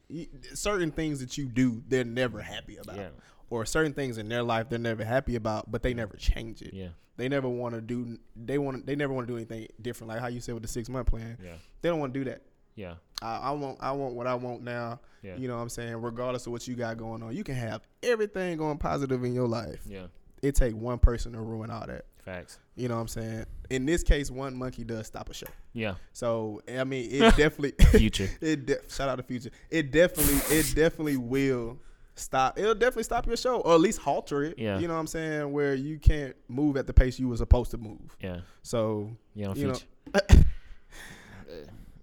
[0.53, 3.09] certain things that you do, they're never happy about Yeah.
[3.49, 6.73] or certain things in their life they're never happy about, but they never change it.
[6.73, 6.89] Yeah.
[7.17, 8.17] They never want to do.
[8.35, 8.87] They want.
[8.87, 10.09] They never want to do anything different.
[10.09, 11.37] Like how you said with the six month plan.
[11.43, 11.53] Yeah.
[11.83, 12.41] They don't want to do that.
[12.75, 12.95] Yeah.
[13.21, 13.77] I, I want.
[13.81, 14.99] I want what I want now.
[15.21, 15.35] Yeah.
[15.35, 15.95] You know what I'm saying?
[16.01, 19.47] Regardless of what you got going on, you can have everything going positive in your
[19.47, 19.81] life.
[19.85, 20.07] Yeah.
[20.43, 22.05] It take one person to ruin all that.
[22.23, 22.59] Facts.
[22.75, 23.45] You know what I'm saying?
[23.69, 25.47] In this case, one monkey does stop a show.
[25.73, 25.95] Yeah.
[26.13, 27.73] So I mean, it definitely.
[27.97, 28.29] Future.
[28.41, 29.49] it de- shout out to future.
[29.71, 30.35] It definitely.
[30.55, 31.79] It definitely will
[32.15, 32.59] stop.
[32.59, 34.59] It'll definitely stop your show, or at least halter it.
[34.59, 34.79] Yeah.
[34.79, 35.51] You know what I'm saying?
[35.51, 38.15] Where you can't move at the pace you were supposed to move.
[38.21, 38.41] Yeah.
[38.61, 39.73] So You know, You know-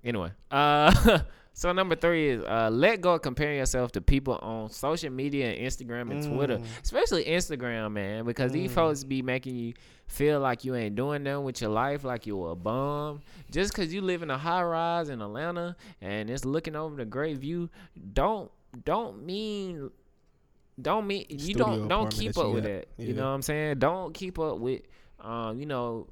[0.05, 1.21] anyway, uh,
[1.53, 5.51] so number three is uh, let go of comparing yourself to people on social media
[5.53, 6.65] and Instagram and Twitter, Mm.
[6.83, 8.75] especially Instagram, man, because these Mm.
[8.75, 9.75] folks be making you
[10.07, 13.21] feel like you ain't doing nothing with your life, like you a bum.
[13.51, 17.05] Just because you live in a high rise in Atlanta and it's looking over the
[17.05, 17.69] great view,
[18.15, 18.51] don't
[18.85, 19.91] don't mean
[20.81, 22.87] don't mean you don't don't keep up with that.
[22.97, 23.79] You know what I'm saying?
[23.81, 24.83] Don't keep up with
[25.21, 26.07] um, you know,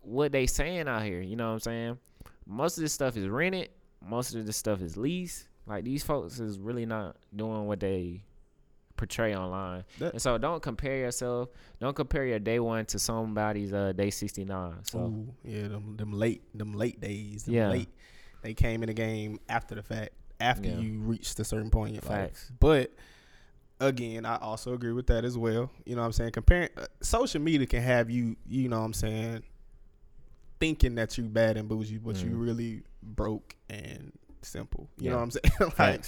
[0.00, 1.20] what they saying out here.
[1.20, 1.98] You know what I'm saying?
[2.46, 3.68] Most of this stuff is rented.
[4.08, 5.44] Most of this stuff is leased.
[5.66, 8.22] Like these folks is really not doing what they
[8.96, 9.84] portray online.
[9.98, 11.48] That- and so don't compare yourself.
[11.80, 14.74] Don't compare your day one to somebody's uh day 69.
[14.84, 17.44] So Ooh, yeah, them them late them late days.
[17.44, 17.68] Them Yeah.
[17.70, 17.88] late.
[18.42, 20.78] They came in the game after the fact, after Yeah.
[20.78, 22.50] you reached a certain point in your Facts.
[22.50, 22.58] life.
[22.60, 22.92] But
[23.80, 25.70] again, I also agree with that as well.
[25.86, 26.32] You know what I'm saying?
[26.32, 29.42] Comparing uh, social media can have you, you know what I'm saying,
[30.64, 32.40] thinking that you bad and bougie, but you Mm.
[32.46, 34.88] really broke and simple.
[34.96, 35.10] You Yeah.
[35.10, 35.72] know what I'm saying?
[35.78, 36.04] like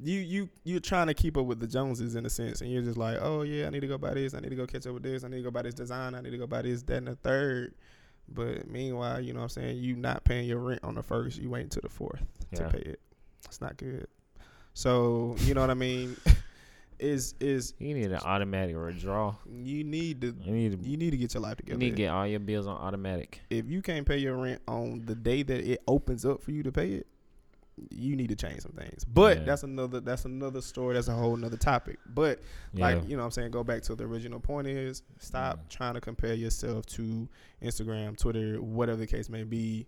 [0.00, 2.82] you you you're trying to keep up with the Joneses in a sense, and you're
[2.82, 4.86] just like, oh yeah, I need to go buy this, I need to go catch
[4.86, 6.62] up with this, I need to go buy this design, I need to go buy
[6.62, 7.74] this, that, and the third.
[8.30, 11.38] But meanwhile, you know what I'm saying, you not paying your rent on the first,
[11.38, 12.60] you wait until the fourth Yeah.
[12.60, 13.00] to pay it.
[13.44, 14.06] It's not good.
[14.74, 16.16] So you know what I mean?
[16.98, 19.38] is is You need an automatic withdrawal.
[19.48, 21.74] you need to You need to, you need to get your life together.
[21.74, 23.40] you need to get all your bills on automatic.
[23.50, 26.62] if you can't pay your rent on the day that it opens up for you
[26.64, 27.06] to pay it,
[27.90, 29.04] you need to change some things.
[29.04, 29.44] But Yeah.
[29.44, 30.94] that's another that's another story.
[30.94, 31.98] That's a whole nother topic.
[32.06, 32.40] But
[32.74, 32.86] Yeah.
[32.96, 35.68] like you know what I'm saying, go back to the original point is stop Mm.
[35.68, 37.28] trying to compare yourself to
[37.62, 39.86] Instagram, Twitter, whatever the case may be.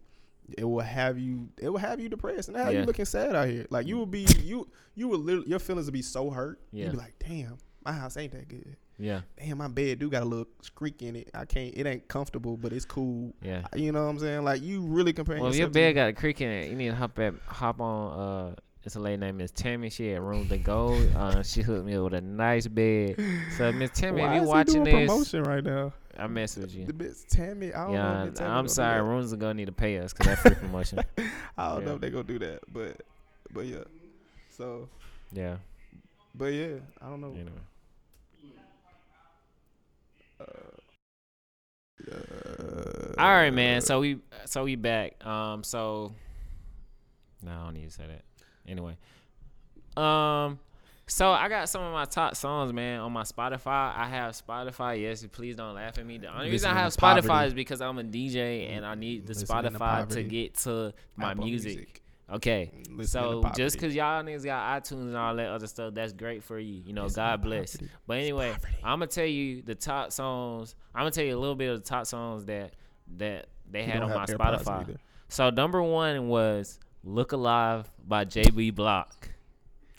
[0.58, 2.80] It will have you it will have you depressed and have Yeah.
[2.80, 3.66] you looking sad out here.
[3.70, 6.60] Like you will be you you will literally your feelings will be so hurt.
[6.72, 6.84] Yeah.
[6.84, 8.76] You'll be like, damn, my house ain't that good.
[8.98, 9.20] yeah.
[9.38, 11.30] Damn, my bed do got a little squeak in it.
[11.34, 13.34] I can't it ain't comfortable, but it's cool.
[13.42, 13.62] Yeah.
[13.74, 14.44] You know what I'm saying?
[14.44, 16.88] Like you really comparing Well, if your bed got a creak in it, you need
[16.88, 18.18] to hop at, hop on.
[18.52, 19.90] Uh, it's a lady named Miss Tammy.
[19.90, 20.94] She had Rooms To Go.
[21.14, 23.14] Uh, she hooked me up with a nice bed.
[23.58, 25.92] So Miss Tammy, Why if you watching this, promotion right now?
[26.20, 26.84] I mess with you.
[26.84, 27.98] The bitch Tammy, I don't know.
[27.98, 29.02] Yeah, if Tammy I'm sorry.
[29.02, 31.00] Rooms are gonna need to pay us because that's free promotion.
[31.56, 33.00] I don't know if they gonna do that, but
[33.52, 33.84] but yeah.
[34.50, 34.88] So,
[35.32, 35.56] Yeah.
[36.34, 37.32] but yeah, I don't know.
[37.32, 37.50] Anyway.
[40.40, 40.46] know.
[42.12, 43.80] Uh, All right, man.
[43.80, 45.24] So we so we back.
[45.26, 45.64] Um.
[45.64, 46.14] So.
[47.42, 48.22] No, I don't need to say that.
[48.70, 48.96] Anyway.
[49.96, 50.58] Um.
[51.10, 53.92] So I got some of my top songs, man, on my Spotify.
[53.96, 55.02] I have Spotify.
[55.02, 56.18] Yes, please don't laugh at me.
[56.18, 57.48] The only reason I have Spotify poverty.
[57.48, 60.22] is because I'm a DJ and I need the Listening Spotify to poverty.
[60.22, 62.00] get to my Apple music.
[62.32, 62.70] Okay.
[62.88, 66.44] Listening So just because y'all niggas got iTunes and all that other stuff, that's great
[66.44, 66.80] for you.
[66.86, 67.72] You know, Listening God bless.
[67.76, 67.92] poverty.
[68.06, 68.54] But anyway.
[68.84, 70.76] I'm gonna tell you the top songs.
[70.94, 72.74] I'm gonna tell you a little bit of the top songs that
[73.16, 74.96] that they had on my Spotify.
[75.28, 79.29] So number one was "Look Alive" by JB Block.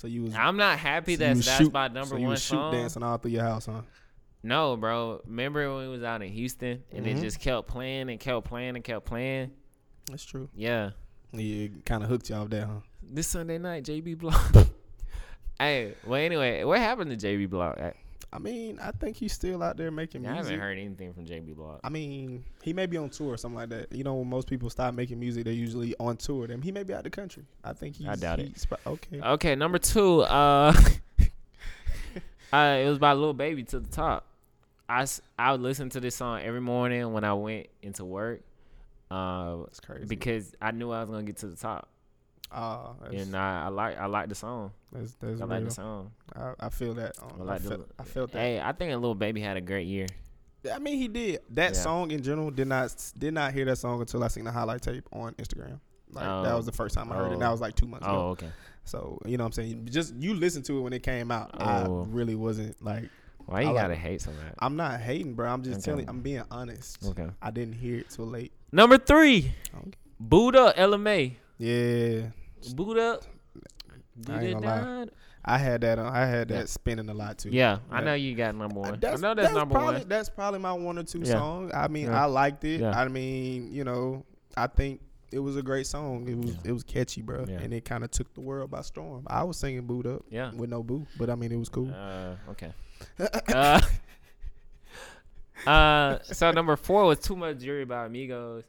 [0.02, 2.26] So you was I'm not happy so you that that's shoot- my number so you
[2.26, 2.72] one shoot song.
[2.74, 3.82] dancing all through your house, huh?
[4.42, 5.22] No, bro.
[5.28, 7.18] Remember when we was out in Houston and Mhm.
[7.18, 9.52] it just kept playing and kept playing and kept playing?
[10.10, 10.50] That's true.
[10.56, 10.92] Yeah.
[11.34, 12.80] Yeah, kind of hooked y'all there, huh?
[13.04, 14.42] This Sunday night, JB Block.
[15.60, 17.78] hey, well, anyway, what happened to JB Block?
[18.34, 20.48] I, mean, I think he's still out there making I music.
[20.48, 21.82] I haven't heard anything from JB Block.
[21.84, 23.92] I mean, he may be on tour or something like that.
[23.92, 26.48] You know, when most people stop making music, they're usually on tour.
[26.48, 27.44] Then he may be out of the country.
[27.64, 28.08] I think he's.
[28.08, 28.48] I doubt it.
[28.50, 29.22] he's pro- Okay.
[29.22, 30.22] Okay, number two.
[30.22, 30.74] Uh,
[32.54, 34.26] uh, it was by Lil Baby to the top.
[34.88, 35.06] I
[35.40, 38.42] I would listen to this song every morning when I went into work.
[39.10, 40.06] Uh, That's crazy.
[40.06, 41.90] because I knew I was gonna get to the top,
[42.54, 44.72] That's, and I, I like I like the song.
[44.92, 46.12] that's, that's I like the song.
[46.36, 47.16] I, I feel that.
[47.22, 48.40] Um, I I, like the- I felt that.
[48.40, 50.08] Hey, I think Lil Baby had a great year.
[50.72, 51.40] I mean, he did.
[51.52, 51.80] That Yeah.
[51.80, 54.82] song in general did not did not hear that song until I seen the highlight
[54.82, 55.80] tape on Instagram.
[56.12, 56.58] Like that Oh.
[56.58, 57.34] was the first time I heard it.
[57.34, 57.40] And Oh.
[57.46, 58.28] that was like two months Oh, ago.
[58.32, 58.50] okay.
[58.84, 59.88] So you know what I'm saying.
[59.92, 61.52] Just you listen to it when it came out.
[61.60, 62.04] Oh.
[62.04, 63.10] I really wasn't like.
[63.48, 64.00] Why you I gotta it.
[64.00, 64.54] hate so much?
[64.60, 65.50] I'm not hating, bro.
[65.52, 65.86] I'm just Okay.
[65.92, 66.08] telling.
[66.10, 67.04] I'm being honest.
[67.06, 67.28] Okay.
[67.42, 68.52] I didn't hear it till late.
[68.72, 69.92] Number three, Okay.
[70.20, 71.38] Boo'd Up Ella Mai.
[71.58, 72.28] Yeah,
[72.70, 73.24] Boo'd Up.
[74.30, 74.66] I ain't gonna
[75.02, 75.06] lie.
[75.44, 75.98] I had that.
[75.98, 76.66] On, I had that Yeah.
[76.66, 77.50] spinning a lot too.
[77.50, 79.00] Yeah, I know you got number one.
[79.00, 80.08] That's, I know that's, that's number probably, one.
[80.10, 81.32] That's probably my one or two Yeah.
[81.34, 81.72] songs.
[81.74, 82.22] I mean, Yeah.
[82.24, 82.82] I liked it.
[82.82, 82.92] Yeah.
[83.00, 84.24] I mean, you know,
[84.56, 85.02] I think
[85.32, 86.28] it was a great song.
[86.28, 86.58] It was Yeah.
[86.66, 87.58] it was catchy, bro, Yeah.
[87.60, 89.24] and it kind of took the world by storm.
[89.28, 90.52] I was singing "Boo'd Up" Yeah.
[90.54, 91.92] with no boo, but I mean, it was cool.
[91.92, 92.72] Uh, okay.
[93.54, 93.82] uh,
[95.66, 98.64] uh, so number four was Too Much Jewelry by Amigos.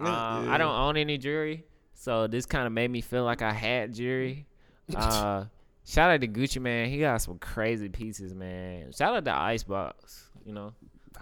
[0.00, 0.52] Uh, Yeah.
[0.52, 1.64] I don't own any jewelry,
[1.98, 4.46] so this kind of made me feel like I had jewelry.
[4.96, 5.44] Uh,
[5.84, 8.90] shout out to Gucci Mane, he got some crazy pieces, man.
[8.92, 10.72] Shout out to Icebox, you know,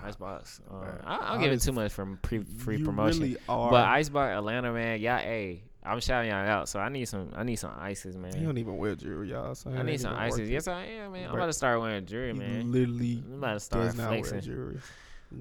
[0.00, 0.60] Icebox.
[0.70, 3.36] Uh, Bruh, I, I don't give it too much from pre free you promotion, really
[3.48, 6.68] but Icebox Atlanta, man, yeah, hey, I'm shouting y'all out.
[6.68, 8.36] So I need some, I need some ices, man.
[8.36, 9.56] he don't even wear jewelry, y'all.
[9.56, 10.48] So I need some ices.
[10.48, 11.28] Yes, I am, man.
[11.28, 12.70] I'm about to start wearing jewelry, man.
[12.70, 14.78] literally I'm about to start does not wear jewelry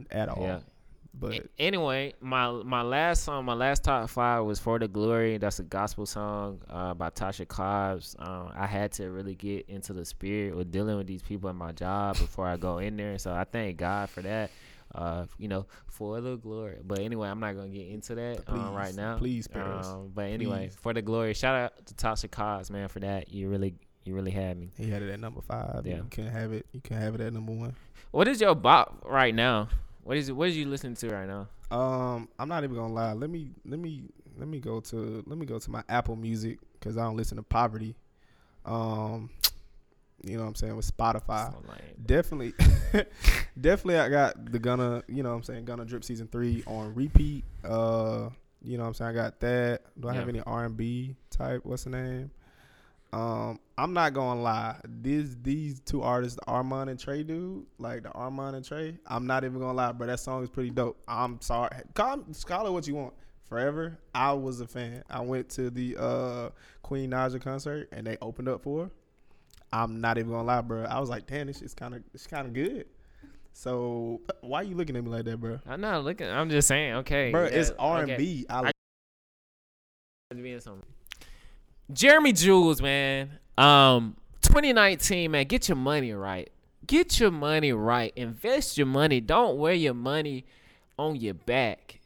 [0.10, 0.42] at all.
[0.42, 0.60] Yeah.
[1.20, 5.60] But anyway, my my last song, my last top five was "For the Glory." That's
[5.60, 8.16] a gospel song uh, by Tasha Cobbs.
[8.20, 11.56] Um, I had to really get into the spirit with dealing with these people in
[11.56, 13.18] my job before I go in there.
[13.18, 14.52] So I thank God for that.
[14.94, 16.78] Uh, you know, for the glory.
[16.84, 19.18] But anyway, I'm not gonna get into that um, right now.
[19.18, 19.88] please spare us.
[19.88, 20.78] Um, but anyway, Please.
[20.80, 21.34] for the glory.
[21.34, 23.34] Shout out to Tasha Cobbs, man, for that.
[23.34, 24.72] You really, you really had me.
[24.78, 25.82] he had it at number five.
[25.86, 25.98] Yeah.
[25.98, 26.66] You can't have it.
[26.72, 27.76] You can't have it at number one.
[28.12, 29.68] What is your bop right now?
[30.06, 31.48] What is what is you listening to right now?
[31.76, 33.14] Um, I'm not even gonna lie.
[33.14, 34.04] Let me let me
[34.38, 37.38] let me go to let me go to my Apple Music because I don't listen
[37.38, 37.96] to Poverty.
[38.66, 39.32] Um,
[40.24, 41.52] You know what I'm saying with Spotify.
[41.52, 41.80] So lame.
[42.06, 42.54] Definitely,
[43.60, 43.98] definitely.
[44.00, 45.04] I got the Gunna.
[45.08, 47.44] You know what I'm saying Gunna Drip season three on repeat.
[47.64, 48.30] Uh,
[48.62, 49.10] you know what I'm saying.
[49.10, 49.82] I got that.
[50.00, 51.62] Do I have any R&B type?
[51.66, 52.30] What's the name?
[53.16, 54.76] Um, I'm not gonna lie.
[55.02, 58.98] These these two artists, the Armand and Trey, dude, like the Armand and Trey.
[59.08, 60.08] I'm not even gonna lie, bro.
[60.08, 61.02] That song is pretty dope.
[61.08, 61.70] I'm sorry.
[61.94, 63.14] Call scholar what you want.
[63.48, 65.02] Forever, I was a fan.
[65.10, 66.50] I went to the uh,
[66.82, 68.92] Queen Naija concert and they opened up for her.
[69.72, 70.84] I'm not even gonna lie, bro.
[70.84, 72.86] I was like, damn, this shit's kind of it's kind of good.
[73.54, 75.60] So why are you looking at me like that, bro?
[75.66, 76.28] I'm not looking.
[76.28, 76.96] I'm just saying.
[76.96, 78.46] Okay, Bro, yeah, it's R and B.
[78.50, 78.72] I
[80.34, 80.84] being something.
[81.92, 83.40] Jeremy Jules, man.
[83.58, 85.46] Um, 2019, man.
[85.46, 86.50] Get your money right.
[86.88, 88.14] Get your money right.
[88.16, 89.22] Invest your money.
[89.22, 90.46] Don't wear your money
[90.98, 92.00] on your back.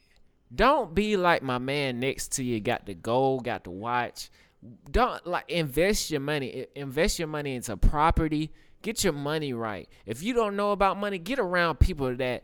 [0.54, 2.60] Don't be like my man next to you.
[2.60, 4.30] Got the gold, got the watch.
[4.90, 6.66] Don't like invest your money.
[6.76, 8.52] Invest your money into property.
[8.82, 9.88] Get your money right.
[10.06, 12.44] If you don't know about money, get around people that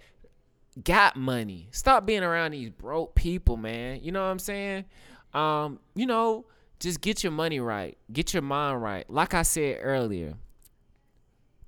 [0.83, 1.67] got money.
[1.71, 3.99] Stop being around these broke people, man.
[4.03, 4.85] You know what I'm saying?
[5.33, 6.45] Um, you know,
[6.79, 7.97] just get your money right.
[8.11, 9.09] Get your mind right.
[9.09, 10.35] Like I said earlier,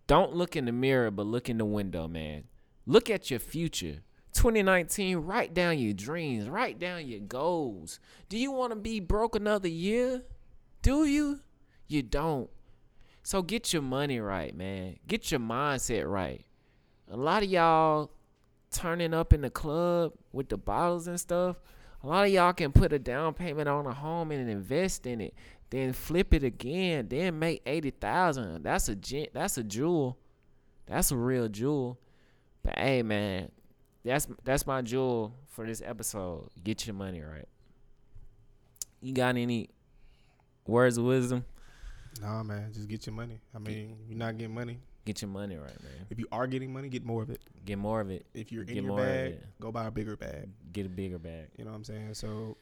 [0.08, 2.45] don't look in the mirror, but look in the window, man.
[2.86, 4.01] Look at your future.
[4.34, 7.99] 2019, write down your dreams, write down your goals.
[8.30, 10.24] Do you want to be broke another year?
[10.82, 11.39] Do you?
[11.88, 12.49] You don't.
[13.24, 14.97] So get your money right, man.
[15.08, 16.45] Get your mindset right.
[17.12, 18.12] A lot of y'all
[18.72, 21.58] turning up in the club with the bottles and stuff.
[22.08, 25.20] A lot of y'all can put a down payment on a home and invest in
[25.20, 25.34] it,
[25.72, 28.64] then flip it again, then make eighty thousand.
[28.64, 30.18] That's a gen- that's a jewel.
[30.86, 31.99] That's a real jewel.
[32.64, 33.51] But hey, man,
[34.05, 36.49] that's that's my jewel for this episode.
[36.64, 37.49] Get your money right.
[39.01, 39.70] You got any
[40.66, 41.43] words of wisdom?
[42.22, 42.72] nah, man.
[42.72, 43.41] Just get your money.
[43.53, 44.80] I mean, you're not getting money.
[45.08, 46.05] Get your money right, man.
[46.10, 47.39] If you are getting money, get more of it.
[47.64, 48.26] Get more of it.
[48.34, 50.49] If you're in Get your bag, go buy a bigger bag.
[50.74, 51.47] Get a bigger bag.
[51.58, 52.14] You know what I'm saying?
[52.16, 52.58] So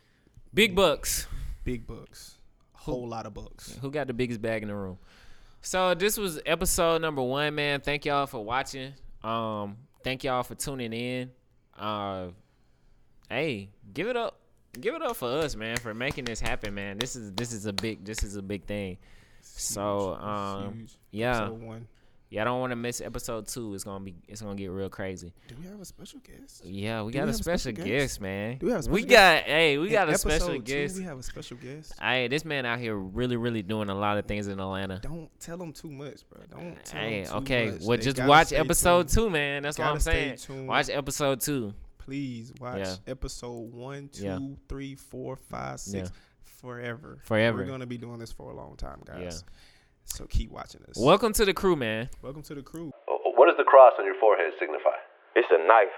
[0.54, 1.26] Big bucks.
[1.64, 2.38] big books,
[2.76, 3.76] a whole lot of books.
[3.82, 5.00] Who got the biggest bag in the room?
[5.64, 7.82] So this was episode number one, man.
[7.82, 8.94] Thank y'all for watching.
[9.24, 11.32] Um, thank y'all for tuning in.
[11.76, 12.28] Uh,
[13.28, 14.40] hey, give it up,
[14.80, 17.00] give it up for us, man, for making this happen, man.
[17.00, 19.00] This is this is a big this is a big thing.
[19.42, 20.24] So, Huge.
[20.24, 21.50] Um, yeah.
[22.42, 22.46] One.
[22.46, 23.74] Don't want to miss episode two.
[23.74, 25.34] It's gonna be it's gonna get real crazy.
[25.48, 26.66] Do we have a special guest?
[26.66, 27.88] Yeah, we Do got we a special, special guest?
[27.88, 28.22] guest?
[28.22, 28.58] man.
[28.58, 30.98] Do we have a we special got hey, we In got a special two, guest.
[30.98, 31.94] We have a special guest.
[32.02, 35.00] Hey, this man out here really, really doing a lot of things in Atlanta.
[35.02, 36.42] Don't tell them too much, bro.
[36.50, 37.72] Don't tell Hey, them too okay.
[37.72, 37.82] much.
[37.82, 39.10] Well, They just watch episode tuned.
[39.10, 39.64] two, man.
[39.64, 40.38] That's what I'm saying.
[40.38, 40.68] tuned.
[40.68, 41.74] Watch episode two.
[42.00, 42.96] Please watch Yeah.
[43.08, 44.40] episode one, two, Yeah.
[44.70, 46.16] three, four, five, six, Yeah.
[46.44, 47.20] forever.
[47.24, 47.58] Forever.
[47.60, 49.44] We're gonna be doing this for a long time, guys.
[50.08, 50.18] Yeah.
[50.18, 50.98] So keep watching us.
[50.98, 52.10] Welcome to the crew, man.
[52.22, 52.92] Welcome to the crew.
[53.08, 54.98] What does the cross on your forehead signify?
[55.36, 55.92] It's a knife.